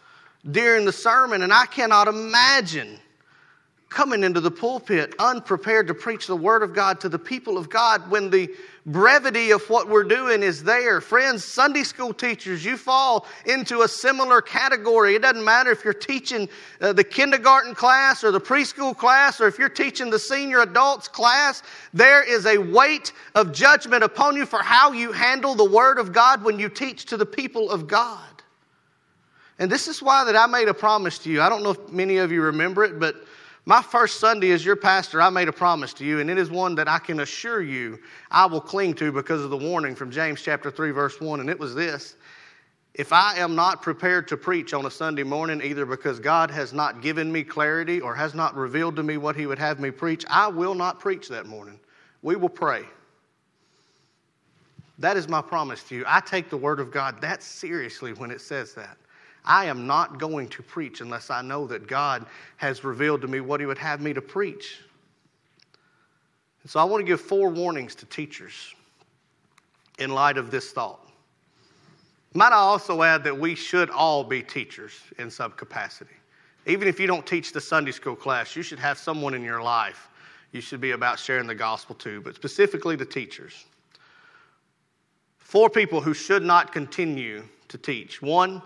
during 0.50 0.86
the 0.86 0.92
sermon, 0.92 1.42
and 1.42 1.54
I 1.54 1.66
cannot 1.66 2.08
imagine 2.08 3.00
coming 3.94 4.24
into 4.24 4.42
the 4.42 4.52
pulpit 4.52 5.14
unprepared 5.20 5.86
to 5.88 5.94
preach 5.94 6.26
the 6.26 6.36
Word 6.36 6.64
of 6.64 6.74
God 6.74 7.00
to 7.02 7.10
the 7.10 7.20
people 7.20 7.60
of 7.60 7.70
God 7.70 8.10
when 8.10 8.30
the 8.32 8.50
brevity 8.88 9.52
of 9.52 9.62
what 9.70 9.88
we're 9.88 10.04
doing 10.04 10.42
is 10.42 10.64
there. 10.64 11.00
Friends, 11.00 11.46
Sunday 11.46 11.84
school 11.84 12.12
teachers, 12.12 12.66
you 12.66 12.76
fall 12.76 13.28
into 13.46 13.84
a 13.84 13.88
similar 13.88 14.42
category. 14.42 15.14
It 15.16 15.22
doesn't 15.22 15.46
matter 15.46 15.72
if 15.72 15.84
you're 15.86 15.94
teaching 15.94 16.50
uh, 16.82 16.92
the 16.94 17.04
kindergarten 17.04 17.76
class 17.76 18.24
or 18.24 18.32
the 18.32 18.42
preschool 18.42 18.98
class 18.98 19.40
or 19.40 19.48
if 19.48 19.60
you're 19.60 19.70
teaching 19.70 20.10
the 20.10 20.20
senior 20.20 20.62
adults 20.62 21.08
class, 21.08 21.62
there 21.94 22.24
is 22.24 22.48
a 22.48 22.58
weight 22.58 23.14
of 23.36 23.54
judgment 23.54 24.04
upon 24.04 24.36
you 24.36 24.48
for 24.48 24.60
how 24.60 24.92
you 24.92 25.12
handle 25.12 25.54
the 25.54 25.70
Word 25.70 26.00
of 26.00 26.12
God 26.12 26.44
when 26.44 26.58
you 26.58 26.68
teach 26.68 27.06
to 27.06 27.16
the 27.16 27.28
people 27.28 27.70
of 27.70 27.88
God. 27.88 28.33
And 29.60 29.72
this 29.72 29.88
is 29.88 30.02
why 30.02 30.24
that 30.26 30.36
I 30.36 30.46
made 30.48 30.68
a 30.68 30.74
promise 30.74 31.18
to 31.20 31.30
you. 31.30 31.42
I 31.42 31.50
don't 31.50 31.64
know 31.64 31.72
if 31.72 31.90
many 31.92 32.18
of 32.18 32.32
you 32.32 32.42
remember 32.42 32.84
it, 32.84 33.00
but 33.00 33.16
My 33.66 33.82
first 33.82 34.20
Sunday 34.20 34.52
as 34.52 34.66
your 34.66 34.76
pastor, 34.76 35.22
I 35.22 35.30
made 35.30 35.48
a 35.48 35.54
promise 35.54 35.94
to 35.96 36.06
you, 36.06 36.20
and 36.20 36.30
it 36.30 36.38
is 36.38 36.50
one 36.50 36.76
that 36.76 36.90
I 36.90 37.00
can 37.00 37.22
assure 37.22 37.62
you 37.62 37.98
I 38.30 38.46
will 38.46 38.60
cling 38.60 38.94
to 38.96 39.12
because 39.12 39.42
of 39.42 39.52
the 39.52 39.58
warning 39.58 39.96
from 39.96 40.12
James 40.12 40.42
chapter 40.42 40.70
3, 40.70 40.92
verse 40.92 41.22
1. 41.22 41.40
And 41.40 41.50
it 41.50 41.58
was 41.58 41.74
this 41.74 42.16
If 42.94 43.14
I 43.14 43.38
am 43.38 43.56
not 43.56 43.82
prepared 43.82 44.28
to 44.30 44.38
preach 44.38 44.74
on 44.74 44.86
a 44.86 44.92
Sunday 44.92 45.24
morning, 45.24 45.62
either 45.62 45.86
because 45.86 46.20
God 46.20 46.52
has 46.52 46.74
not 46.74 47.02
given 47.02 47.32
me 47.32 47.42
clarity 47.42 48.02
or 48.02 48.14
has 48.14 48.34
not 48.34 48.54
revealed 48.54 48.98
to 48.98 49.04
me 49.04 49.16
what 49.16 49.38
He 49.38 49.46
would 49.46 49.60
have 49.60 49.80
me 49.80 49.92
preach, 49.92 50.26
I 50.30 50.48
will 50.48 50.76
not 50.76 51.00
preach 51.00 51.30
that 51.30 51.46
morning. 51.46 51.80
We 52.22 52.36
will 52.36 52.50
pray. 52.50 52.84
That 55.00 55.16
is 55.16 55.30
my 55.30 55.42
promise 55.42 55.84
to 55.86 55.96
you. 55.96 56.04
I 56.06 56.20
take 56.20 56.50
the 56.50 56.58
Word 56.58 56.82
of 56.82 56.92
God 56.92 57.22
that 57.22 57.42
seriously 57.42 58.12
when 58.12 58.30
it 58.30 58.42
says 58.42 58.74
that. 58.74 58.98
I 59.46 59.66
am 59.66 59.88
not 59.88 60.20
going 60.20 60.48
to 60.50 60.64
preach 60.64 61.02
unless 61.02 61.30
I 61.30 61.42
know 61.42 61.68
that 61.68 61.88
God 61.88 62.26
has 62.58 62.84
revealed 62.84 63.22
to 63.22 63.28
me 63.28 63.40
what 63.40 63.60
He 63.60 63.66
would 63.66 63.78
have 63.78 64.02
me 64.02 64.14
to 64.14 64.22
preach. 64.22 64.80
And 66.62 66.72
so 66.72 66.80
I 66.80 66.84
want 66.84 67.02
to 67.02 67.06
give 67.06 67.20
four 67.20 67.50
warnings 67.50 67.96
to 67.96 68.06
teachers 68.06 68.74
in 70.00 70.12
light 70.12 70.38
of 70.38 70.50
this 70.50 70.72
thought. 70.72 71.00
Might 72.34 72.52
I 72.52 72.58
also 72.58 73.04
add 73.04 73.24
that 73.26 73.38
we 73.38 73.54
should 73.54 73.90
all 73.90 74.24
be 74.24 74.42
teachers 74.42 74.94
in 75.20 75.30
some 75.30 75.52
capacity. 75.52 76.16
Even 76.66 76.88
if 76.88 77.00
you 77.00 77.06
don't 77.06 77.28
teach 77.28 77.52
the 77.52 77.62
Sunday 77.62 77.92
school 77.92 78.16
class, 78.16 78.56
you 78.56 78.64
should 78.64 78.80
have 78.80 78.98
someone 78.98 79.34
in 79.34 79.44
your 79.44 79.62
life 79.62 80.10
you 80.54 80.62
should 80.62 80.80
be 80.80 80.92
about 80.92 81.20
sharing 81.20 81.48
the 81.48 81.56
gospel 81.56 81.96
to, 81.96 82.22
but 82.22 82.36
specifically 82.36 82.96
the 82.96 83.06
teachers. 83.06 83.66
Four 85.40 85.70
people 85.70 86.00
who 86.00 86.14
should 86.14 86.44
not 86.44 86.72
continue 86.72 87.44
to 87.68 87.78
teach. 87.78 88.22
One, 88.22 88.62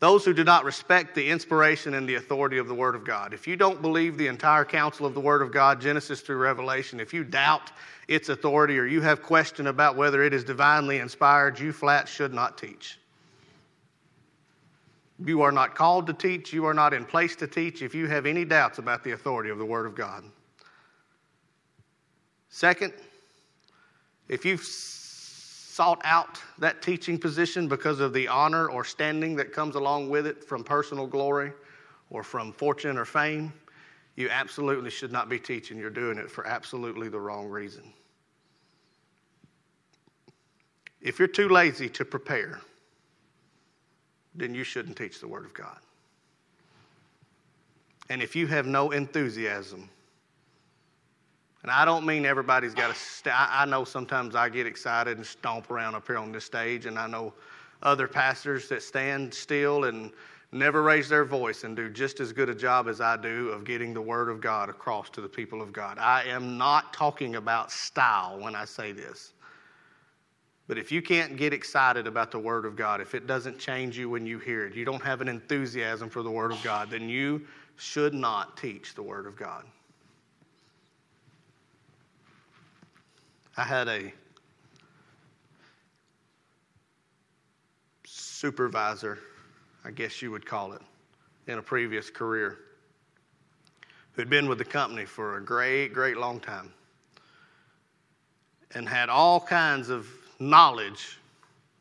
those 0.00 0.24
who 0.24 0.32
do 0.32 0.44
not 0.44 0.64
respect 0.64 1.14
the 1.14 1.28
inspiration 1.28 1.94
and 1.94 2.08
the 2.08 2.14
authority 2.14 2.58
of 2.58 2.68
the 2.68 2.74
Word 2.74 2.94
of 2.94 3.04
God. 3.04 3.34
If 3.34 3.48
you 3.48 3.56
don't 3.56 3.82
believe 3.82 4.16
the 4.16 4.28
entire 4.28 4.64
counsel 4.64 5.06
of 5.06 5.14
the 5.14 5.20
Word 5.20 5.42
of 5.42 5.50
God, 5.50 5.80
Genesis 5.80 6.20
through 6.20 6.36
Revelation, 6.36 7.00
if 7.00 7.12
you 7.12 7.24
doubt 7.24 7.72
its 8.06 8.28
authority 8.28 8.78
or 8.78 8.86
you 8.86 9.00
have 9.00 9.22
question 9.22 9.66
about 9.66 9.96
whether 9.96 10.22
it 10.22 10.32
is 10.32 10.44
divinely 10.44 10.98
inspired, 10.98 11.58
you 11.58 11.72
flat 11.72 12.08
should 12.08 12.32
not 12.32 12.56
teach. 12.56 12.98
You 15.24 15.42
are 15.42 15.50
not 15.50 15.74
called 15.74 16.06
to 16.06 16.12
teach. 16.12 16.52
You 16.52 16.64
are 16.66 16.74
not 16.74 16.94
in 16.94 17.04
place 17.04 17.34
to 17.36 17.48
teach 17.48 17.82
if 17.82 17.92
you 17.92 18.06
have 18.06 18.24
any 18.24 18.44
doubts 18.44 18.78
about 18.78 19.02
the 19.02 19.12
authority 19.12 19.50
of 19.50 19.58
the 19.58 19.66
Word 19.66 19.86
of 19.86 19.96
God. 19.96 20.22
Second, 22.50 22.92
if 24.28 24.44
you've 24.44 24.62
sought 25.78 26.00
out 26.02 26.42
that 26.58 26.82
teaching 26.82 27.16
position 27.16 27.68
because 27.68 28.00
of 28.00 28.12
the 28.12 28.26
honor 28.26 28.68
or 28.68 28.84
standing 28.84 29.36
that 29.36 29.52
comes 29.52 29.76
along 29.76 30.10
with 30.10 30.26
it 30.26 30.42
from 30.42 30.64
personal 30.64 31.06
glory 31.06 31.52
or 32.10 32.24
from 32.24 32.52
fortune 32.52 32.98
or 32.98 33.04
fame, 33.04 33.52
you 34.16 34.28
absolutely 34.28 34.90
should 34.90 35.12
not 35.12 35.28
be 35.28 35.38
teaching. 35.38 35.78
You're 35.78 35.88
doing 35.88 36.18
it 36.18 36.28
for 36.28 36.44
absolutely 36.48 37.08
the 37.08 37.20
wrong 37.20 37.46
reason. 37.46 37.92
If 41.00 41.20
you're 41.20 41.28
too 41.28 41.48
lazy 41.48 41.88
to 41.90 42.04
prepare, 42.04 42.60
then 44.34 44.56
you 44.56 44.64
shouldn't 44.64 44.96
teach 44.96 45.20
the 45.20 45.28
Word 45.28 45.44
of 45.44 45.54
God. 45.54 45.78
And 48.10 48.20
if 48.20 48.34
you 48.34 48.48
have 48.48 48.66
no 48.66 48.90
enthusiasm 48.90 49.88
and 51.68 51.76
I 51.76 51.84
don't 51.84 52.06
mean 52.06 52.24
everybody's 52.24 52.72
got 52.72 52.96
to. 53.24 53.30
I 53.30 53.66
know 53.66 53.84
sometimes 53.84 54.34
I 54.34 54.48
get 54.48 54.66
excited 54.66 55.18
and 55.18 55.26
stomp 55.26 55.70
around 55.70 55.96
up 55.96 56.06
here 56.06 56.16
on 56.16 56.32
this 56.32 56.46
stage, 56.46 56.86
and 56.86 56.98
I 56.98 57.06
know 57.06 57.34
other 57.82 58.08
pastors 58.08 58.70
that 58.70 58.82
stand 58.82 59.34
still 59.34 59.84
and 59.84 60.10
never 60.50 60.82
raise 60.82 61.10
their 61.10 61.26
voice 61.26 61.64
and 61.64 61.76
do 61.76 61.90
just 61.90 62.20
as 62.20 62.32
good 62.32 62.48
a 62.48 62.54
job 62.54 62.88
as 62.88 63.02
I 63.02 63.18
do 63.18 63.50
of 63.50 63.64
getting 63.64 63.92
the 63.92 64.00
Word 64.00 64.30
of 64.30 64.40
God 64.40 64.70
across 64.70 65.10
to 65.10 65.20
the 65.20 65.28
people 65.28 65.60
of 65.60 65.74
God. 65.74 65.98
I 65.98 66.22
am 66.24 66.56
not 66.56 66.94
talking 66.94 67.36
about 67.36 67.70
style 67.70 68.40
when 68.40 68.54
I 68.54 68.64
say 68.64 68.92
this. 68.92 69.34
But 70.68 70.78
if 70.78 70.90
you 70.90 71.02
can't 71.02 71.36
get 71.36 71.52
excited 71.52 72.06
about 72.06 72.30
the 72.30 72.38
Word 72.38 72.64
of 72.64 72.76
God, 72.76 73.02
if 73.02 73.14
it 73.14 73.26
doesn't 73.26 73.58
change 73.58 73.98
you 73.98 74.08
when 74.08 74.24
you 74.24 74.38
hear 74.38 74.64
it, 74.64 74.74
you 74.74 74.86
don't 74.86 75.02
have 75.02 75.20
an 75.20 75.28
enthusiasm 75.28 76.08
for 76.08 76.22
the 76.22 76.30
Word 76.30 76.50
of 76.50 76.62
God, 76.62 76.88
then 76.88 77.10
you 77.10 77.46
should 77.76 78.14
not 78.14 78.56
teach 78.56 78.94
the 78.94 79.02
Word 79.02 79.26
of 79.26 79.36
God. 79.36 79.66
I 83.58 83.64
had 83.64 83.88
a 83.88 84.12
supervisor, 88.04 89.18
I 89.84 89.90
guess 89.90 90.22
you 90.22 90.30
would 90.30 90.46
call 90.46 90.74
it, 90.74 90.82
in 91.48 91.58
a 91.58 91.62
previous 91.62 92.08
career 92.08 92.60
who'd 94.12 94.30
been 94.30 94.48
with 94.48 94.58
the 94.58 94.64
company 94.64 95.04
for 95.04 95.38
a 95.38 95.44
great, 95.44 95.92
great 95.92 96.18
long 96.18 96.38
time 96.38 96.72
and 98.76 98.88
had 98.88 99.08
all 99.08 99.40
kinds 99.40 99.88
of 99.88 100.06
knowledge 100.38 101.18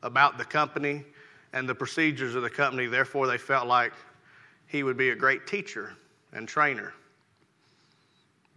about 0.02 0.40
the 0.40 0.46
company 0.46 1.06
and 1.54 1.70
the 1.70 1.76
procedures 1.76 2.34
of 2.34 2.42
the 2.42 2.50
company. 2.50 2.88
Therefore, 2.88 3.28
they 3.28 3.38
felt 3.38 3.68
like 3.68 3.94
he 4.66 4.82
would 4.82 4.98
be 4.98 5.12
a 5.12 5.16
great 5.16 5.46
teacher 5.46 5.94
and 6.34 6.48
trainer. 6.48 6.92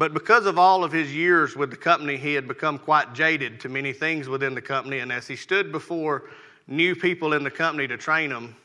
But 0.01 0.15
because 0.15 0.47
of 0.47 0.59
all 0.59 0.83
of 0.83 0.93
his 0.93 1.15
years 1.15 1.55
with 1.55 1.71
the 1.71 1.77
company, 1.77 2.17
he 2.17 2.33
had 2.33 2.49
become 2.49 2.79
quite 2.79 3.13
jaded 3.13 3.61
to 3.61 3.69
many 3.69 3.93
things 3.93 4.31
within 4.31 4.55
the 4.55 4.63
company. 4.63 5.01
And 5.01 5.13
as 5.13 5.27
he 5.27 5.37
stood 5.37 5.71
before 5.71 6.31
new 6.67 6.97
people 6.97 7.35
in 7.35 7.45
the 7.45 7.51
company 7.51 7.87
to 7.87 7.99
train 7.99 8.31
them, 8.31 8.57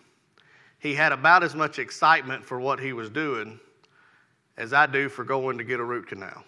he 0.80 0.95
had 0.95 1.12
about 1.12 1.43
as 1.43 1.54
much 1.54 1.78
excitement 1.78 2.45
for 2.45 2.62
what 2.62 2.80
he 2.80 2.93
was 2.93 3.10
doing 3.10 3.60
as 4.56 4.71
I 4.71 4.86
do 4.86 5.10
for 5.10 5.26
going 5.26 5.58
to 5.58 5.65
get 5.65 5.82
a 5.82 5.84
root 5.84 6.08
canal. 6.08 6.41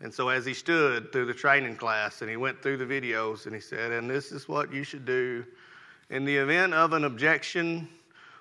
And 0.00 0.14
so, 0.14 0.30
as 0.30 0.46
he 0.46 0.54
stood 0.54 1.12
through 1.12 1.26
the 1.26 1.34
training 1.34 1.76
class 1.76 2.22
and 2.22 2.30
he 2.30 2.38
went 2.38 2.62
through 2.62 2.78
the 2.78 2.86
videos 2.86 3.44
and 3.44 3.54
he 3.54 3.60
said, 3.60 3.92
And 3.92 4.08
this 4.08 4.32
is 4.32 4.48
what 4.48 4.72
you 4.72 4.82
should 4.82 5.04
do 5.04 5.44
in 6.08 6.24
the 6.24 6.36
event 6.38 6.72
of 6.72 6.94
an 6.94 7.04
objection 7.04 7.86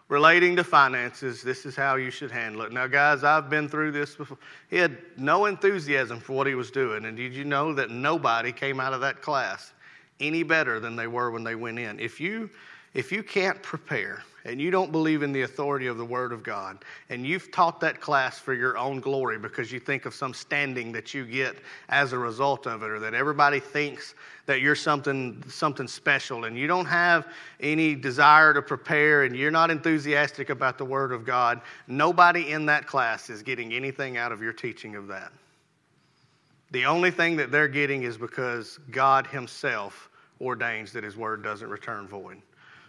relating 0.10 0.56
to 0.56 0.64
finances, 0.64 1.42
this 1.42 1.66
is 1.66 1.76
how 1.76 1.96
you 1.96 2.10
should 2.10 2.32
handle 2.32 2.62
it. 2.62 2.72
Now, 2.72 2.88
guys, 2.88 3.24
I've 3.24 3.50
been 3.50 3.68
through 3.68 3.92
this 3.92 4.16
before. 4.16 4.38
He 4.70 4.78
had 4.78 4.98
no 5.18 5.46
enthusiasm 5.46 6.20
for 6.20 6.34
what 6.34 6.48
he 6.48 6.56
was 6.56 6.72
doing. 6.72 7.06
And 7.06 7.18
did 7.18 7.34
you 7.34 7.44
know 7.44 7.74
that 7.74 7.90
nobody 7.90 8.52
came 8.52 8.80
out 8.80 8.94
of 8.94 9.02
that 9.02 9.22
class 9.22 9.74
any 10.20 10.44
better 10.44 10.80
than 10.80 10.96
they 10.96 11.08
were 11.08 11.32
when 11.32 11.44
they 11.44 11.56
went 11.56 11.80
in? 11.80 12.00
If 12.00 12.22
you, 12.22 12.50
if 12.94 13.12
you 13.12 13.22
can't 13.22 13.62
prepare, 13.62 14.24
and 14.48 14.62
you 14.62 14.72
don't 14.72 14.94
believe 14.94 15.24
in 15.24 15.34
the 15.34 15.42
authority 15.42 15.88
of 15.88 15.98
the 15.98 16.06
Word 16.06 16.32
of 16.32 16.42
God, 16.42 16.86
and 17.10 17.28
you've 17.28 17.52
taught 17.52 17.82
that 17.82 18.00
class 18.00 18.40
for 18.40 18.54
your 18.54 18.78
own 18.78 19.02
glory 19.02 19.38
because 19.38 19.74
you 19.74 19.80
think 19.80 20.06
of 20.06 20.16
some 20.16 20.34
standing 20.34 20.94
that 20.94 21.14
you 21.14 21.26
get 21.26 21.58
as 21.90 22.14
a 22.14 22.18
result 22.18 22.66
of 22.66 22.82
it, 22.82 22.90
or 22.90 22.98
that 22.98 23.14
everybody 23.14 23.60
thinks 23.60 24.16
that 24.46 24.62
you're 24.62 24.74
something, 24.74 25.44
something 25.50 25.88
special, 25.88 26.46
and 26.46 26.58
you 26.58 26.66
don't 26.66 26.86
have 26.86 27.28
any 27.60 27.94
desire 27.94 28.54
to 28.54 28.62
prepare, 28.62 29.24
and 29.24 29.36
you're 29.36 29.52
not 29.52 29.70
enthusiastic 29.70 30.50
about 30.50 30.78
the 30.78 30.86
Word 30.86 31.12
of 31.12 31.26
God, 31.26 31.60
nobody 31.88 32.52
in 32.52 32.66
that 32.68 32.88
class 32.88 33.30
is 33.30 33.44
getting 33.44 33.74
anything 33.74 34.16
out 34.16 34.32
of 34.32 34.42
your 34.42 34.54
teaching 34.54 34.96
of 34.96 35.08
that. 35.08 35.34
The 36.72 36.86
only 36.86 37.12
thing 37.12 37.36
that 37.36 37.52
they're 37.52 37.68
getting 37.68 38.04
is 38.04 38.18
because 38.18 38.80
God 38.92 39.28
Himself 39.28 40.10
ordains 40.40 40.94
that 40.94 41.04
His 41.04 41.18
Word 41.18 41.44
doesn't 41.44 41.70
return 41.70 42.08
void. 42.08 42.42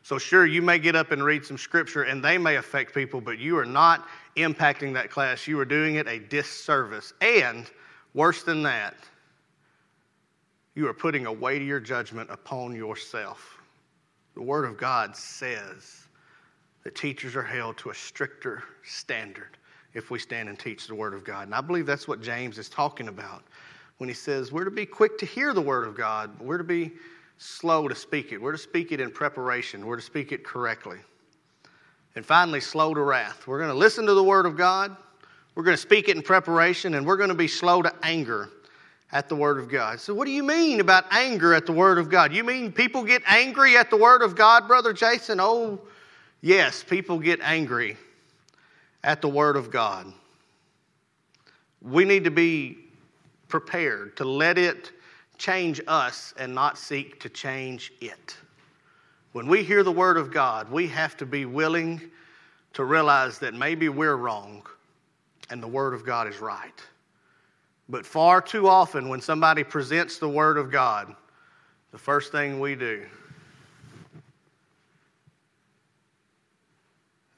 So, 0.08 0.16
sure, 0.16 0.46
you 0.46 0.62
may 0.62 0.78
get 0.78 0.96
up 0.96 1.10
and 1.10 1.22
read 1.22 1.44
some 1.44 1.58
scripture 1.58 2.04
and 2.04 2.24
they 2.24 2.38
may 2.38 2.56
affect 2.56 2.94
people, 2.94 3.20
but 3.20 3.38
you 3.38 3.58
are 3.58 3.66
not 3.66 4.08
impacting 4.38 4.94
that 4.94 5.10
class. 5.10 5.46
You 5.46 5.60
are 5.60 5.66
doing 5.66 5.96
it 5.96 6.08
a 6.08 6.18
disservice. 6.18 7.12
And 7.20 7.70
worse 8.14 8.42
than 8.42 8.62
that, 8.62 8.94
you 10.74 10.88
are 10.88 10.94
putting 10.94 11.26
a 11.26 11.32
weightier 11.32 11.78
judgment 11.78 12.30
upon 12.30 12.74
yourself. 12.74 13.58
The 14.34 14.40
Word 14.40 14.64
of 14.64 14.78
God 14.78 15.14
says 15.14 16.06
that 16.84 16.94
teachers 16.94 17.36
are 17.36 17.42
held 17.42 17.76
to 17.76 17.90
a 17.90 17.94
stricter 17.94 18.62
standard 18.84 19.58
if 19.92 20.10
we 20.10 20.18
stand 20.18 20.48
and 20.48 20.58
teach 20.58 20.86
the 20.86 20.94
Word 20.94 21.12
of 21.12 21.22
God. 21.22 21.48
And 21.48 21.54
I 21.54 21.60
believe 21.60 21.84
that's 21.84 22.08
what 22.08 22.22
James 22.22 22.56
is 22.56 22.70
talking 22.70 23.08
about 23.08 23.42
when 23.98 24.08
he 24.08 24.14
says 24.14 24.52
we're 24.52 24.64
to 24.64 24.70
be 24.70 24.86
quick 24.86 25.18
to 25.18 25.26
hear 25.26 25.52
the 25.52 25.60
Word 25.60 25.86
of 25.86 25.94
God, 25.94 26.38
but 26.38 26.46
we're 26.46 26.56
to 26.56 26.64
be 26.64 26.92
slow 27.38 27.88
to 27.88 27.94
speak 27.94 28.32
it. 28.32 28.42
We're 28.42 28.52
to 28.52 28.58
speak 28.58 28.92
it 28.92 29.00
in 29.00 29.10
preparation, 29.10 29.86
we're 29.86 29.96
to 29.96 30.02
speak 30.02 30.32
it 30.32 30.44
correctly. 30.44 30.98
And 32.16 32.26
finally, 32.26 32.60
slow 32.60 32.94
to 32.94 33.00
wrath. 33.00 33.46
We're 33.46 33.58
going 33.58 33.70
to 33.70 33.76
listen 33.76 34.04
to 34.06 34.14
the 34.14 34.24
Word 34.24 34.44
of 34.44 34.56
God, 34.56 34.96
we're 35.54 35.62
going 35.62 35.76
to 35.76 35.80
speak 35.80 36.08
it 36.08 36.16
in 36.16 36.22
preparation, 36.22 36.94
and 36.94 37.06
we're 37.06 37.16
going 37.16 37.30
to 37.30 37.34
be 37.34 37.48
slow 37.48 37.82
to 37.82 37.92
anger 38.02 38.50
at 39.12 39.28
the 39.28 39.34
Word 39.34 39.58
of 39.58 39.68
God. 39.68 40.00
So, 40.00 40.12
what 40.12 40.26
do 40.26 40.32
you 40.32 40.42
mean 40.42 40.80
about 40.80 41.04
anger 41.10 41.54
at 41.54 41.64
the 41.64 41.72
Word 41.72 41.98
of 41.98 42.10
God? 42.10 42.32
You 42.32 42.44
mean 42.44 42.72
people 42.72 43.02
get 43.02 43.22
angry 43.26 43.76
at 43.76 43.90
the 43.90 43.96
Word 43.96 44.22
of 44.22 44.36
God, 44.36 44.66
Brother 44.68 44.92
Jason? 44.92 45.40
Oh, 45.40 45.80
yes, 46.40 46.84
people 46.84 47.18
get 47.18 47.40
angry 47.40 47.96
at 49.04 49.22
the 49.22 49.28
Word 49.28 49.56
of 49.56 49.70
God. 49.70 50.12
We 51.80 52.04
need 52.04 52.24
to 52.24 52.30
be 52.30 52.78
prepared 53.48 54.16
to 54.16 54.24
let 54.24 54.58
it 54.58 54.92
change 55.38 55.80
us 55.86 56.34
and 56.38 56.54
not 56.54 56.76
seek 56.76 57.20
to 57.20 57.28
change 57.28 57.92
it. 58.00 58.36
When 59.32 59.46
we 59.46 59.62
hear 59.62 59.82
the 59.82 59.92
Word 59.92 60.16
of 60.16 60.32
God, 60.32 60.70
we 60.70 60.88
have 60.88 61.16
to 61.18 61.26
be 61.26 61.44
willing 61.44 62.00
to 62.74 62.84
realize 62.84 63.38
that 63.38 63.54
maybe 63.54 63.88
we're 63.88 64.16
wrong 64.16 64.62
and 65.50 65.62
the 65.62 65.68
Word 65.68 65.94
of 65.94 66.04
God 66.04 66.28
is 66.28 66.40
right. 66.40 66.82
But 67.88 68.04
far 68.04 68.42
too 68.42 68.68
often, 68.68 69.08
when 69.08 69.20
somebody 69.20 69.64
presents 69.64 70.18
the 70.18 70.28
Word 70.28 70.58
of 70.58 70.70
God, 70.70 71.14
the 71.92 71.98
first 71.98 72.32
thing 72.32 72.60
we 72.60 72.74
do, 72.74 73.06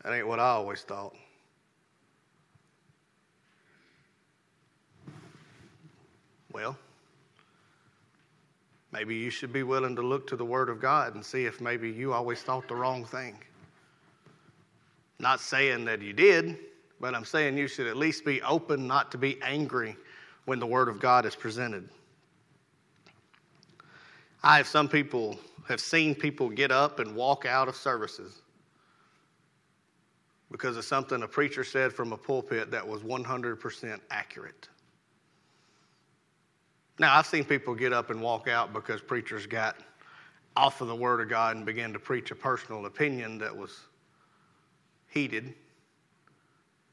that 0.02 0.12
ain't 0.12 0.26
what 0.26 0.40
I 0.40 0.48
always 0.48 0.82
thought. 0.82 1.14
Well, 6.52 6.76
maybe 8.92 9.14
you 9.14 9.30
should 9.30 9.52
be 9.52 9.62
willing 9.62 9.96
to 9.96 10.02
look 10.02 10.26
to 10.28 10.36
the 10.36 10.44
Word 10.44 10.68
of 10.68 10.80
God 10.80 11.14
and 11.14 11.24
see 11.24 11.44
if 11.44 11.60
maybe 11.60 11.90
you 11.90 12.12
always 12.12 12.42
thought 12.42 12.68
the 12.68 12.74
wrong 12.74 13.04
thing. 13.04 13.36
Not 15.18 15.40
saying 15.40 15.84
that 15.84 16.00
you 16.00 16.12
did, 16.12 16.58
but 17.00 17.14
I'm 17.14 17.24
saying 17.24 17.56
you 17.56 17.68
should 17.68 17.86
at 17.86 17.96
least 17.96 18.24
be 18.24 18.40
open 18.42 18.86
not 18.86 19.10
to 19.12 19.18
be 19.18 19.40
angry 19.42 19.96
when 20.46 20.58
the 20.58 20.66
Word 20.66 20.88
of 20.88 21.00
God 21.00 21.26
is 21.26 21.36
presented. 21.36 21.88
I 24.42 24.56
have 24.56 24.66
some 24.66 24.88
people 24.88 25.38
have 25.68 25.80
seen 25.80 26.14
people 26.14 26.48
get 26.48 26.72
up 26.72 26.98
and 26.98 27.14
walk 27.14 27.44
out 27.44 27.68
of 27.68 27.76
services 27.76 28.40
because 30.50 30.76
of 30.76 30.84
something 30.84 31.22
a 31.22 31.28
preacher 31.28 31.62
said 31.62 31.92
from 31.92 32.12
a 32.12 32.16
pulpit 32.16 32.70
that 32.70 32.86
was 32.86 33.02
100% 33.02 34.00
accurate. 34.10 34.68
Now, 37.00 37.16
I've 37.16 37.24
seen 37.24 37.44
people 37.44 37.74
get 37.74 37.94
up 37.94 38.10
and 38.10 38.20
walk 38.20 38.46
out 38.46 38.74
because 38.74 39.00
preachers 39.00 39.46
got 39.46 39.74
off 40.54 40.82
of 40.82 40.88
the 40.88 40.94
Word 40.94 41.22
of 41.22 41.30
God 41.30 41.56
and 41.56 41.64
began 41.64 41.94
to 41.94 41.98
preach 41.98 42.30
a 42.30 42.34
personal 42.34 42.84
opinion 42.84 43.38
that 43.38 43.56
was 43.56 43.74
heated. 45.08 45.54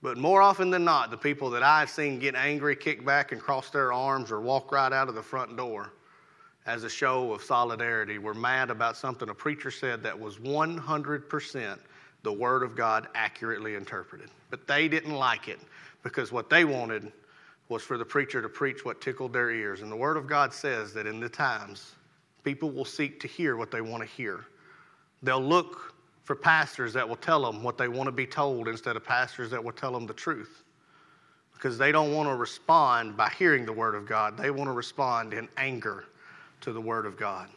But 0.01 0.17
more 0.17 0.41
often 0.41 0.69
than 0.69 0.85
not, 0.85 1.11
the 1.11 1.17
people 1.17 1.49
that 1.49 1.61
I've 1.61 1.89
seen 1.89 2.19
get 2.19 2.35
angry, 2.35 2.73
kick 2.73 3.05
back, 3.05 3.33
and 3.33 3.41
cross 3.41 3.69
their 3.69 3.91
arms 3.91 4.31
or 4.31 4.39
walk 4.39 4.71
right 4.71 4.93
out 4.93 5.09
of 5.09 5.15
the 5.15 5.21
front 5.21 5.57
door 5.57 5.91
as 6.65 6.85
a 6.85 6.89
show 6.89 7.33
of 7.33 7.43
solidarity 7.43 8.17
were 8.17 8.33
mad 8.33 8.69
about 8.69 8.95
something 8.95 9.27
a 9.27 9.33
preacher 9.33 9.69
said 9.69 10.03
that 10.03 10.17
was 10.17 10.37
100% 10.37 11.79
the 12.23 12.31
Word 12.31 12.63
of 12.63 12.77
God 12.77 13.09
accurately 13.13 13.75
interpreted. 13.75 14.29
But 14.51 14.67
they 14.67 14.87
didn't 14.87 15.15
like 15.15 15.49
it 15.49 15.59
because 16.01 16.31
what 16.31 16.49
they 16.49 16.63
wanted 16.63 17.11
was 17.69 17.83
for 17.83 17.97
the 17.97 18.05
preacher 18.05 18.41
to 18.41 18.49
preach 18.49 18.85
what 18.85 19.01
tickled 19.01 19.33
their 19.33 19.51
ears. 19.51 19.81
And 19.81 19.91
the 19.91 19.95
Word 19.95 20.17
of 20.17 20.27
God 20.27 20.53
says 20.53 20.93
that 20.93 21.05
in 21.05 21.19
the 21.19 21.29
times, 21.29 21.95
people 22.43 22.71
will 22.71 22.85
seek 22.85 23.19
to 23.19 23.27
hear 23.27 23.57
what 23.57 23.71
they 23.71 23.81
want 23.81 24.01
to 24.03 24.09
hear. 24.09 24.45
They'll 25.21 25.41
look 25.41 25.93
for 26.23 26.35
pastors 26.35 26.93
that 26.93 27.07
will 27.07 27.15
tell 27.15 27.41
them 27.41 27.63
what 27.63 27.77
they 27.77 27.87
want 27.87 28.07
to 28.07 28.11
be 28.11 28.25
told 28.25 28.67
instead 28.67 28.95
of 28.95 29.03
pastors 29.03 29.49
that 29.51 29.63
will 29.63 29.71
tell 29.71 29.91
them 29.91 30.05
the 30.05 30.13
truth. 30.13 30.63
Because 31.53 31.77
they 31.77 31.91
don't 31.91 32.13
want 32.13 32.29
to 32.29 32.35
respond 32.35 33.17
by 33.17 33.29
hearing 33.29 33.65
the 33.65 33.73
Word 33.73 33.95
of 33.95 34.05
God, 34.05 34.37
they 34.37 34.51
want 34.51 34.67
to 34.67 34.73
respond 34.73 35.33
in 35.33 35.47
anger 35.57 36.05
to 36.61 36.71
the 36.71 36.81
Word 36.81 37.05
of 37.05 37.17
God. 37.17 37.47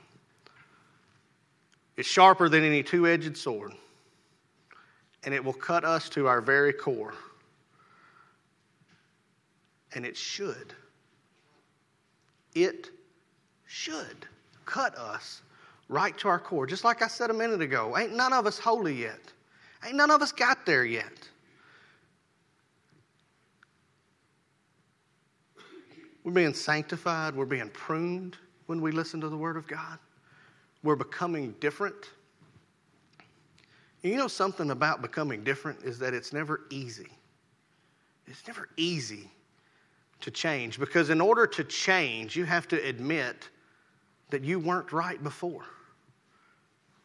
It's 1.96 2.08
sharper 2.08 2.48
than 2.48 2.64
any 2.64 2.82
two 2.82 3.06
edged 3.06 3.36
sword, 3.36 3.74
and 5.24 5.34
it 5.34 5.44
will 5.44 5.52
cut 5.52 5.84
us 5.84 6.08
to 6.10 6.28
our 6.28 6.40
very 6.40 6.72
core. 6.72 7.14
And 9.94 10.06
it 10.06 10.16
should. 10.16 10.74
It 12.54 12.90
should 13.66 14.26
cut 14.64 14.96
us 14.96 15.42
right 15.88 16.16
to 16.18 16.28
our 16.28 16.38
core. 16.38 16.66
Just 16.66 16.84
like 16.84 17.02
I 17.02 17.08
said 17.08 17.30
a 17.30 17.34
minute 17.34 17.60
ago, 17.60 17.96
ain't 17.98 18.14
none 18.14 18.32
of 18.32 18.46
us 18.46 18.58
holy 18.58 18.94
yet. 18.94 19.20
Ain't 19.84 19.96
none 19.96 20.10
of 20.10 20.22
us 20.22 20.32
got 20.32 20.66
there 20.66 20.84
yet. 20.84 21.28
We're 26.22 26.32
being 26.32 26.54
sanctified, 26.54 27.34
we're 27.34 27.46
being 27.46 27.70
pruned 27.70 28.36
when 28.66 28.80
we 28.80 28.92
listen 28.92 29.20
to 29.22 29.28
the 29.28 29.36
Word 29.36 29.56
of 29.56 29.66
God. 29.66 29.98
We're 30.82 30.96
becoming 30.96 31.54
different. 31.60 32.10
You 34.02 34.16
know 34.16 34.28
something 34.28 34.70
about 34.70 35.02
becoming 35.02 35.42
different 35.44 35.82
is 35.82 35.98
that 35.98 36.14
it's 36.14 36.32
never 36.32 36.62
easy. 36.70 37.08
It's 38.26 38.46
never 38.46 38.68
easy 38.76 39.30
to 40.22 40.30
change 40.30 40.78
because 40.78 41.10
in 41.10 41.20
order 41.20 41.46
to 41.46 41.64
change, 41.64 42.36
you 42.36 42.44
have 42.44 42.68
to 42.68 42.82
admit 42.86 43.48
that 44.30 44.44
you 44.44 44.58
weren't 44.58 44.92
right 44.92 45.22
before. 45.22 45.64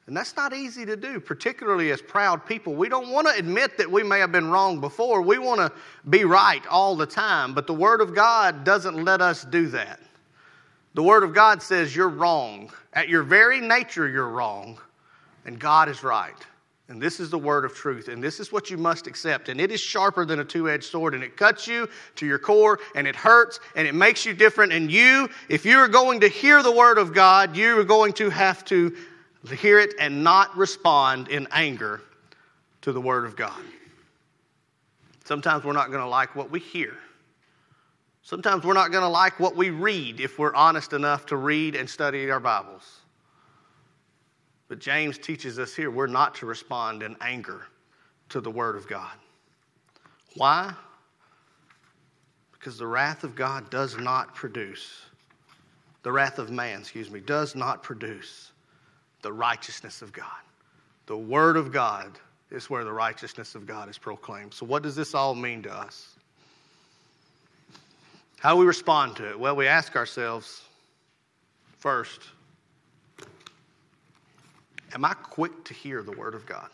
And 0.08 0.16
that's 0.16 0.36
not 0.36 0.54
easy 0.54 0.86
to 0.86 0.96
do, 0.96 1.20
particularly 1.20 1.92
as 1.92 2.02
proud 2.02 2.46
people. 2.46 2.76
We 2.76 2.90
don't 2.90 3.10
want 3.10 3.28
to 3.28 3.34
admit 3.34 3.78
that 3.80 3.90
we 3.90 4.04
may 4.04 4.20
have 4.20 4.32
been 4.32 4.52
wrong 4.52 4.80
before. 4.80 5.22
We 5.22 5.40
want 5.40 5.62
to 5.62 5.72
be 6.10 6.26
right 6.26 6.66
all 6.68 6.96
the 6.96 7.08
time. 7.08 7.56
But 7.56 7.66
the 7.66 7.74
Word 7.74 8.02
of 8.02 8.14
God 8.14 8.64
doesn't 8.64 9.04
let 9.04 9.22
us 9.22 9.44
do 9.46 9.68
that. 9.70 10.00
The 10.94 11.02
Word 11.02 11.24
of 11.24 11.34
God 11.34 11.62
says 11.62 11.96
you're 11.96 12.10
wrong. 12.10 12.72
At 12.94 13.10
your 13.10 13.24
very 13.24 13.60
nature, 13.60 14.08
you're 14.08 14.30
wrong. 14.30 14.80
And 15.46 15.58
God 15.58 15.90
is 15.90 16.04
right. 16.04 16.36
And 16.88 17.02
this 17.02 17.20
is 17.20 17.32
the 17.32 17.38
word 17.38 17.66
of 17.66 17.74
truth. 17.74 18.10
And 18.10 18.24
this 18.24 18.40
is 18.40 18.52
what 18.52 18.70
you 18.70 18.78
must 18.78 19.08
accept. 19.08 19.50
And 19.50 19.60
it 19.60 19.72
is 19.72 19.80
sharper 19.80 20.24
than 20.24 20.40
a 20.40 20.46
two 20.46 20.70
edged 20.70 20.84
sword. 20.84 21.16
And 21.16 21.24
it 21.24 21.36
cuts 21.36 21.68
you 21.68 21.90
to 22.16 22.26
your 22.26 22.38
core. 22.38 22.80
And 22.96 23.08
it 23.08 23.16
hurts. 23.16 23.60
And 23.76 23.88
it 23.88 23.96
makes 23.96 24.26
you 24.26 24.34
different. 24.34 24.72
And 24.72 24.92
you, 24.92 25.28
if 25.50 25.66
you 25.66 25.78
are 25.78 25.88
going 25.88 26.20
to 26.20 26.28
hear 26.28 26.62
the 26.62 26.72
word 26.72 27.00
of 27.00 27.14
God, 27.14 27.58
you 27.58 27.80
are 27.80 27.84
going 27.84 28.14
to 28.14 28.30
have 28.30 28.64
to 28.66 28.96
hear 29.54 29.80
it 29.80 29.94
and 30.00 30.24
not 30.24 30.56
respond 30.58 31.28
in 31.28 31.48
anger 31.52 32.02
to 32.82 32.92
the 32.92 33.02
Word 33.02 33.26
of 33.26 33.36
God. 33.36 33.62
Sometimes 35.26 35.64
we're 35.64 35.74
not 35.74 35.90
going 35.90 36.02
to 36.02 36.08
like 36.08 36.36
what 36.36 36.50
we 36.50 36.60
hear. 36.60 36.96
Sometimes 38.22 38.64
we're 38.64 38.74
not 38.74 38.92
going 38.92 39.04
to 39.04 39.10
like 39.10 39.40
what 39.40 39.56
we 39.56 39.70
read 39.70 40.20
if 40.20 40.40
we're 40.40 40.56
honest 40.56 40.94
enough 40.94 41.28
to 41.28 41.38
read 41.38 41.76
and 41.76 41.88
study 41.90 42.30
our 42.32 42.40
Bibles. 42.40 43.02
But 44.68 44.80
James 44.80 45.18
teaches 45.18 45.60
us 45.60 45.76
here 45.76 45.92
we're 45.92 46.08
not 46.08 46.36
to 46.36 46.46
respond 46.46 47.04
in 47.04 47.16
anger 47.22 47.68
to 48.30 48.42
the 48.42 48.50
Word 48.50 48.76
of 48.76 48.88
God. 48.88 49.14
Why? 50.36 50.74
Because 52.52 52.78
the 52.78 52.88
wrath 52.88 53.24
of 53.24 53.36
God 53.36 53.70
does 53.70 53.98
not 53.98 54.34
produce, 54.34 55.02
the 56.04 56.12
wrath 56.12 56.40
of 56.40 56.50
man, 56.50 56.80
excuse 56.80 57.12
me, 57.12 57.20
does 57.20 57.56
not 57.56 57.84
produce 57.84 58.52
the 59.22 59.32
righteousness 59.32 60.02
of 60.02 60.12
God. 60.12 60.26
The 61.06 61.18
Word 61.18 61.58
of 61.58 61.72
God 61.72 62.12
is 62.52 62.70
where 62.70 62.84
the 62.84 62.92
righteousness 62.92 63.56
of 63.56 63.68
God 63.68 63.90
is 63.90 63.98
proclaimed. 63.98 64.54
So, 64.54 64.66
what 64.66 64.82
does 64.82 64.96
this 64.96 65.14
all 65.14 65.36
mean 65.36 65.62
to 65.64 65.74
us? 65.74 66.16
How 68.40 68.54
do 68.54 68.60
we 68.60 68.66
respond 68.66 69.16
to 69.18 69.30
it? 69.30 69.40
Well, 69.40 69.56
we 69.56 69.68
ask 69.68 69.96
ourselves 69.96 70.64
first, 71.78 72.22
am 74.96 75.06
I 75.06 75.14
quick 75.14 75.66
to 75.66 75.74
hear 75.74 76.02
the 76.02 76.14
Word 76.14 76.34
of 76.34 76.46
God? 76.46 76.70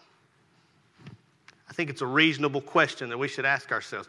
I 1.69 1.73
think 1.73 1.89
it's 1.89 2.01
a 2.01 2.07
reasonable 2.07 2.61
question 2.61 3.09
that 3.09 3.17
we 3.17 3.27
should 3.27 3.45
ask 3.45 3.71
ourselves. 3.71 4.07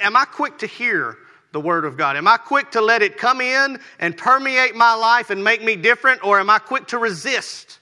Am 0.00 0.16
I 0.16 0.24
quick 0.24 0.58
to 0.58 0.66
hear 0.66 1.18
the 1.52 1.60
Word 1.60 1.84
of 1.84 1.96
God? 1.96 2.16
Am 2.16 2.26
I 2.26 2.38
quick 2.38 2.70
to 2.70 2.80
let 2.80 3.02
it 3.02 3.18
come 3.18 3.40
in 3.40 3.78
and 3.98 4.16
permeate 4.16 4.74
my 4.74 4.94
life 4.94 5.30
and 5.30 5.44
make 5.44 5.62
me 5.62 5.76
different, 5.76 6.24
or 6.24 6.40
am 6.40 6.48
I 6.48 6.58
quick 6.58 6.86
to 6.88 6.98
resist 6.98 7.78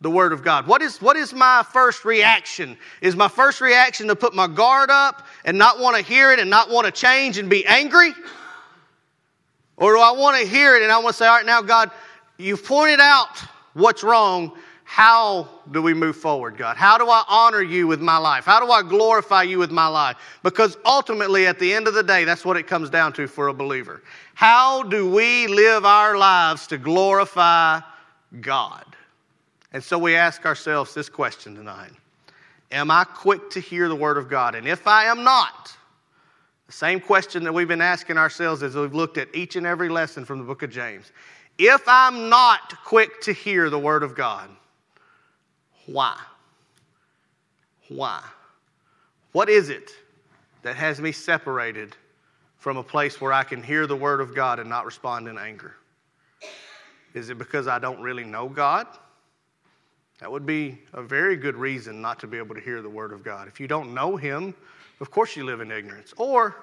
the 0.00 0.10
Word 0.10 0.32
of 0.32 0.42
God? 0.42 0.66
What 0.66 0.82
is, 0.82 1.00
what 1.00 1.16
is 1.16 1.32
my 1.32 1.64
first 1.72 2.04
reaction? 2.04 2.76
Is 3.00 3.14
my 3.14 3.28
first 3.28 3.60
reaction 3.60 4.08
to 4.08 4.16
put 4.16 4.34
my 4.34 4.48
guard 4.48 4.90
up 4.90 5.24
and 5.44 5.56
not 5.56 5.78
want 5.78 5.96
to 5.96 6.02
hear 6.02 6.32
it 6.32 6.40
and 6.40 6.50
not 6.50 6.68
want 6.68 6.86
to 6.86 6.92
change 6.92 7.38
and 7.38 7.48
be 7.48 7.64
angry? 7.64 8.12
Or 9.76 9.92
do 9.92 10.00
I 10.00 10.12
want 10.12 10.40
to 10.40 10.46
hear 10.48 10.74
it 10.76 10.82
and 10.82 10.90
I 10.90 10.98
want 10.98 11.14
to 11.14 11.18
say, 11.18 11.26
all 11.26 11.36
right, 11.36 11.46
now, 11.46 11.62
God, 11.62 11.90
you've 12.38 12.64
pointed 12.64 12.98
out 12.98 13.38
what's 13.74 14.02
wrong. 14.02 14.56
How 14.88 15.48
do 15.72 15.82
we 15.82 15.92
move 15.92 16.16
forward, 16.16 16.56
God? 16.56 16.76
How 16.76 16.96
do 16.96 17.10
I 17.10 17.24
honor 17.28 17.60
you 17.60 17.88
with 17.88 18.00
my 18.00 18.18
life? 18.18 18.44
How 18.44 18.64
do 18.64 18.70
I 18.70 18.82
glorify 18.82 19.42
you 19.42 19.58
with 19.58 19.72
my 19.72 19.88
life? 19.88 20.16
Because 20.44 20.78
ultimately, 20.86 21.48
at 21.48 21.58
the 21.58 21.74
end 21.74 21.88
of 21.88 21.94
the 21.94 22.04
day, 22.04 22.24
that's 22.24 22.44
what 22.44 22.56
it 22.56 22.68
comes 22.68 22.88
down 22.88 23.12
to 23.14 23.26
for 23.26 23.48
a 23.48 23.52
believer. 23.52 24.00
How 24.34 24.84
do 24.84 25.10
we 25.10 25.48
live 25.48 25.84
our 25.84 26.16
lives 26.16 26.68
to 26.68 26.78
glorify 26.78 27.80
God? 28.40 28.84
And 29.72 29.82
so 29.82 29.98
we 29.98 30.14
ask 30.14 30.46
ourselves 30.46 30.94
this 30.94 31.08
question 31.08 31.56
tonight 31.56 31.90
Am 32.70 32.88
I 32.88 33.02
quick 33.04 33.50
to 33.50 33.60
hear 33.60 33.88
the 33.88 33.96
Word 33.96 34.16
of 34.16 34.30
God? 34.30 34.54
And 34.54 34.68
if 34.68 34.86
I 34.86 35.06
am 35.06 35.24
not, 35.24 35.76
the 36.68 36.72
same 36.72 37.00
question 37.00 37.42
that 37.42 37.52
we've 37.52 37.68
been 37.68 37.82
asking 37.82 38.18
ourselves 38.18 38.62
as 38.62 38.76
we've 38.76 38.94
looked 38.94 39.18
at 39.18 39.34
each 39.34 39.56
and 39.56 39.66
every 39.66 39.88
lesson 39.88 40.24
from 40.24 40.38
the 40.38 40.44
book 40.44 40.62
of 40.62 40.70
James. 40.70 41.10
If 41.58 41.82
I'm 41.88 42.28
not 42.28 42.84
quick 42.84 43.20
to 43.22 43.32
hear 43.32 43.68
the 43.68 43.78
Word 43.78 44.04
of 44.04 44.14
God, 44.14 44.48
why? 45.86 46.18
Why? 47.88 48.22
What 49.32 49.48
is 49.48 49.70
it 49.70 49.92
that 50.62 50.76
has 50.76 51.00
me 51.00 51.12
separated 51.12 51.96
from 52.58 52.76
a 52.76 52.82
place 52.82 53.20
where 53.20 53.32
I 53.32 53.44
can 53.44 53.62
hear 53.62 53.86
the 53.86 53.96
Word 53.96 54.20
of 54.20 54.34
God 54.34 54.58
and 54.58 54.68
not 54.68 54.84
respond 54.84 55.28
in 55.28 55.38
anger? 55.38 55.76
Is 57.14 57.30
it 57.30 57.38
because 57.38 57.68
I 57.68 57.78
don't 57.78 58.00
really 58.00 58.24
know 58.24 58.48
God? 58.48 58.86
That 60.20 60.32
would 60.32 60.46
be 60.46 60.78
a 60.92 61.02
very 61.02 61.36
good 61.36 61.54
reason 61.54 62.00
not 62.00 62.18
to 62.20 62.26
be 62.26 62.38
able 62.38 62.54
to 62.54 62.60
hear 62.60 62.82
the 62.82 62.90
Word 62.90 63.12
of 63.12 63.22
God. 63.22 63.48
If 63.48 63.60
you 63.60 63.68
don't 63.68 63.94
know 63.94 64.16
Him, 64.16 64.54
of 65.00 65.10
course 65.10 65.36
you 65.36 65.44
live 65.44 65.60
in 65.60 65.70
ignorance. 65.70 66.12
Or 66.16 66.56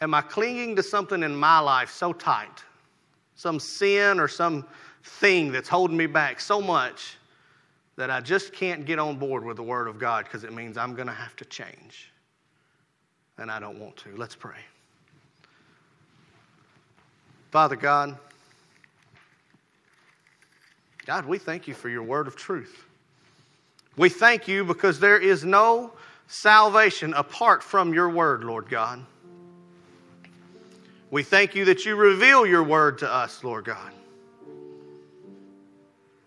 am 0.00 0.14
I 0.14 0.22
clinging 0.22 0.76
to 0.76 0.82
something 0.82 1.22
in 1.22 1.34
my 1.34 1.58
life 1.58 1.90
so 1.90 2.12
tight, 2.12 2.64
some 3.34 3.60
sin 3.60 4.18
or 4.18 4.28
some 4.28 4.66
thing 5.02 5.52
that's 5.52 5.68
holding 5.68 5.96
me 5.96 6.06
back 6.06 6.40
so 6.40 6.60
much 6.60 7.16
that 7.96 8.10
I 8.10 8.20
just 8.20 8.52
can't 8.52 8.84
get 8.84 8.98
on 8.98 9.16
board 9.16 9.44
with 9.44 9.56
the 9.56 9.62
Word 9.62 9.88
of 9.88 9.98
God 9.98 10.24
because 10.24 10.44
it 10.44 10.52
means 10.52 10.76
I'm 10.76 10.94
going 10.94 11.08
to 11.08 11.14
have 11.14 11.36
to 11.36 11.44
change? 11.44 12.10
And 13.38 13.50
I 13.50 13.58
don't 13.60 13.78
want 13.78 13.96
to. 13.98 14.16
Let's 14.16 14.34
pray. 14.34 14.58
Father 17.50 17.76
God, 17.76 18.16
God, 21.04 21.26
we 21.26 21.38
thank 21.38 21.66
you 21.66 21.74
for 21.74 21.88
your 21.88 22.02
word 22.02 22.26
of 22.26 22.36
truth. 22.36 22.84
We 23.96 24.08
thank 24.08 24.48
you 24.48 24.64
because 24.64 24.98
there 25.00 25.18
is 25.18 25.44
no 25.44 25.92
salvation 26.28 27.12
apart 27.14 27.62
from 27.62 27.92
your 27.92 28.08
word, 28.08 28.44
Lord 28.44 28.70
God. 28.70 29.04
We 31.10 31.22
thank 31.22 31.54
you 31.54 31.66
that 31.66 31.84
you 31.84 31.96
reveal 31.96 32.46
your 32.46 32.62
word 32.62 32.98
to 32.98 33.12
us, 33.12 33.44
Lord 33.44 33.66
God. 33.66 33.92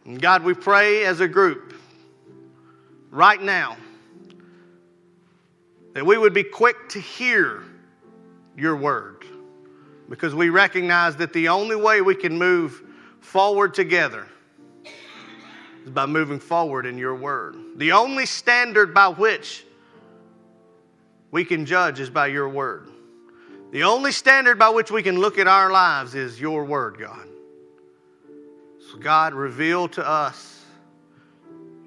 And 0.06 0.22
God, 0.22 0.44
we 0.44 0.54
pray 0.54 1.04
as 1.06 1.20
a 1.20 1.28
group 1.28 1.74
right 3.10 3.42
now 3.42 3.76
that 5.94 6.06
we 6.06 6.18
would 6.18 6.34
be 6.34 6.44
quick 6.44 6.90
to 6.90 7.00
hear 7.00 7.64
your 8.56 8.76
word 8.76 9.26
because 10.10 10.36
we 10.36 10.50
recognize 10.50 11.16
that 11.16 11.34
the 11.34 11.48
only 11.48 11.76
way 11.76 12.02
we 12.02 12.16
can 12.16 12.38
move 12.38 12.84
forward 13.20 13.74
together 13.74 14.28
is 15.84 15.90
by 15.92 16.06
moving 16.06 16.40
forward 16.40 16.86
in 16.86 16.98
your 16.98 17.16
word. 17.16 17.56
The 17.78 17.92
only 17.94 18.26
standard 18.26 18.94
by 18.94 19.08
which 19.08 19.66
we 21.32 21.44
can 21.44 21.66
judge 21.66 22.00
is 22.00 22.10
by 22.10 22.28
your 22.28 22.48
word. 22.48 22.90
The 23.72 23.84
only 23.84 24.12
standard 24.12 24.60
by 24.60 24.70
which 24.70 24.92
we 24.92 25.02
can 25.02 25.20
look 25.20 25.40
at 25.40 25.48
our 25.48 25.72
lives 25.72 26.14
is 26.14 26.40
your 26.40 26.64
word, 26.64 26.98
God. 27.00 27.28
So, 28.92 29.00
God, 29.00 29.34
reveal 29.34 29.88
to 29.90 30.08
us 30.08 30.64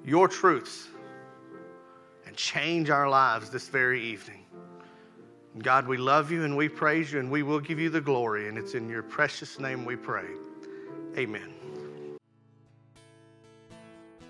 your 0.03 0.27
truths 0.27 0.89
and 2.25 2.35
change 2.35 2.89
our 2.89 3.07
lives 3.07 3.49
this 3.49 3.69
very 3.69 4.01
evening. 4.01 4.43
God, 5.59 5.87
we 5.87 5.95
love 5.97 6.29
you 6.31 6.43
and 6.43 6.57
we 6.57 6.67
praise 6.67 7.13
you 7.13 7.19
and 7.19 7.31
we 7.31 7.43
will 7.43 7.61
give 7.61 7.79
you 7.79 7.89
the 7.89 8.01
glory. 8.01 8.49
And 8.49 8.57
it's 8.57 8.73
in 8.73 8.89
your 8.89 9.03
precious 9.03 9.59
name 9.59 9.85
we 9.85 9.95
pray. 9.95 10.25
Amen. 11.17 11.53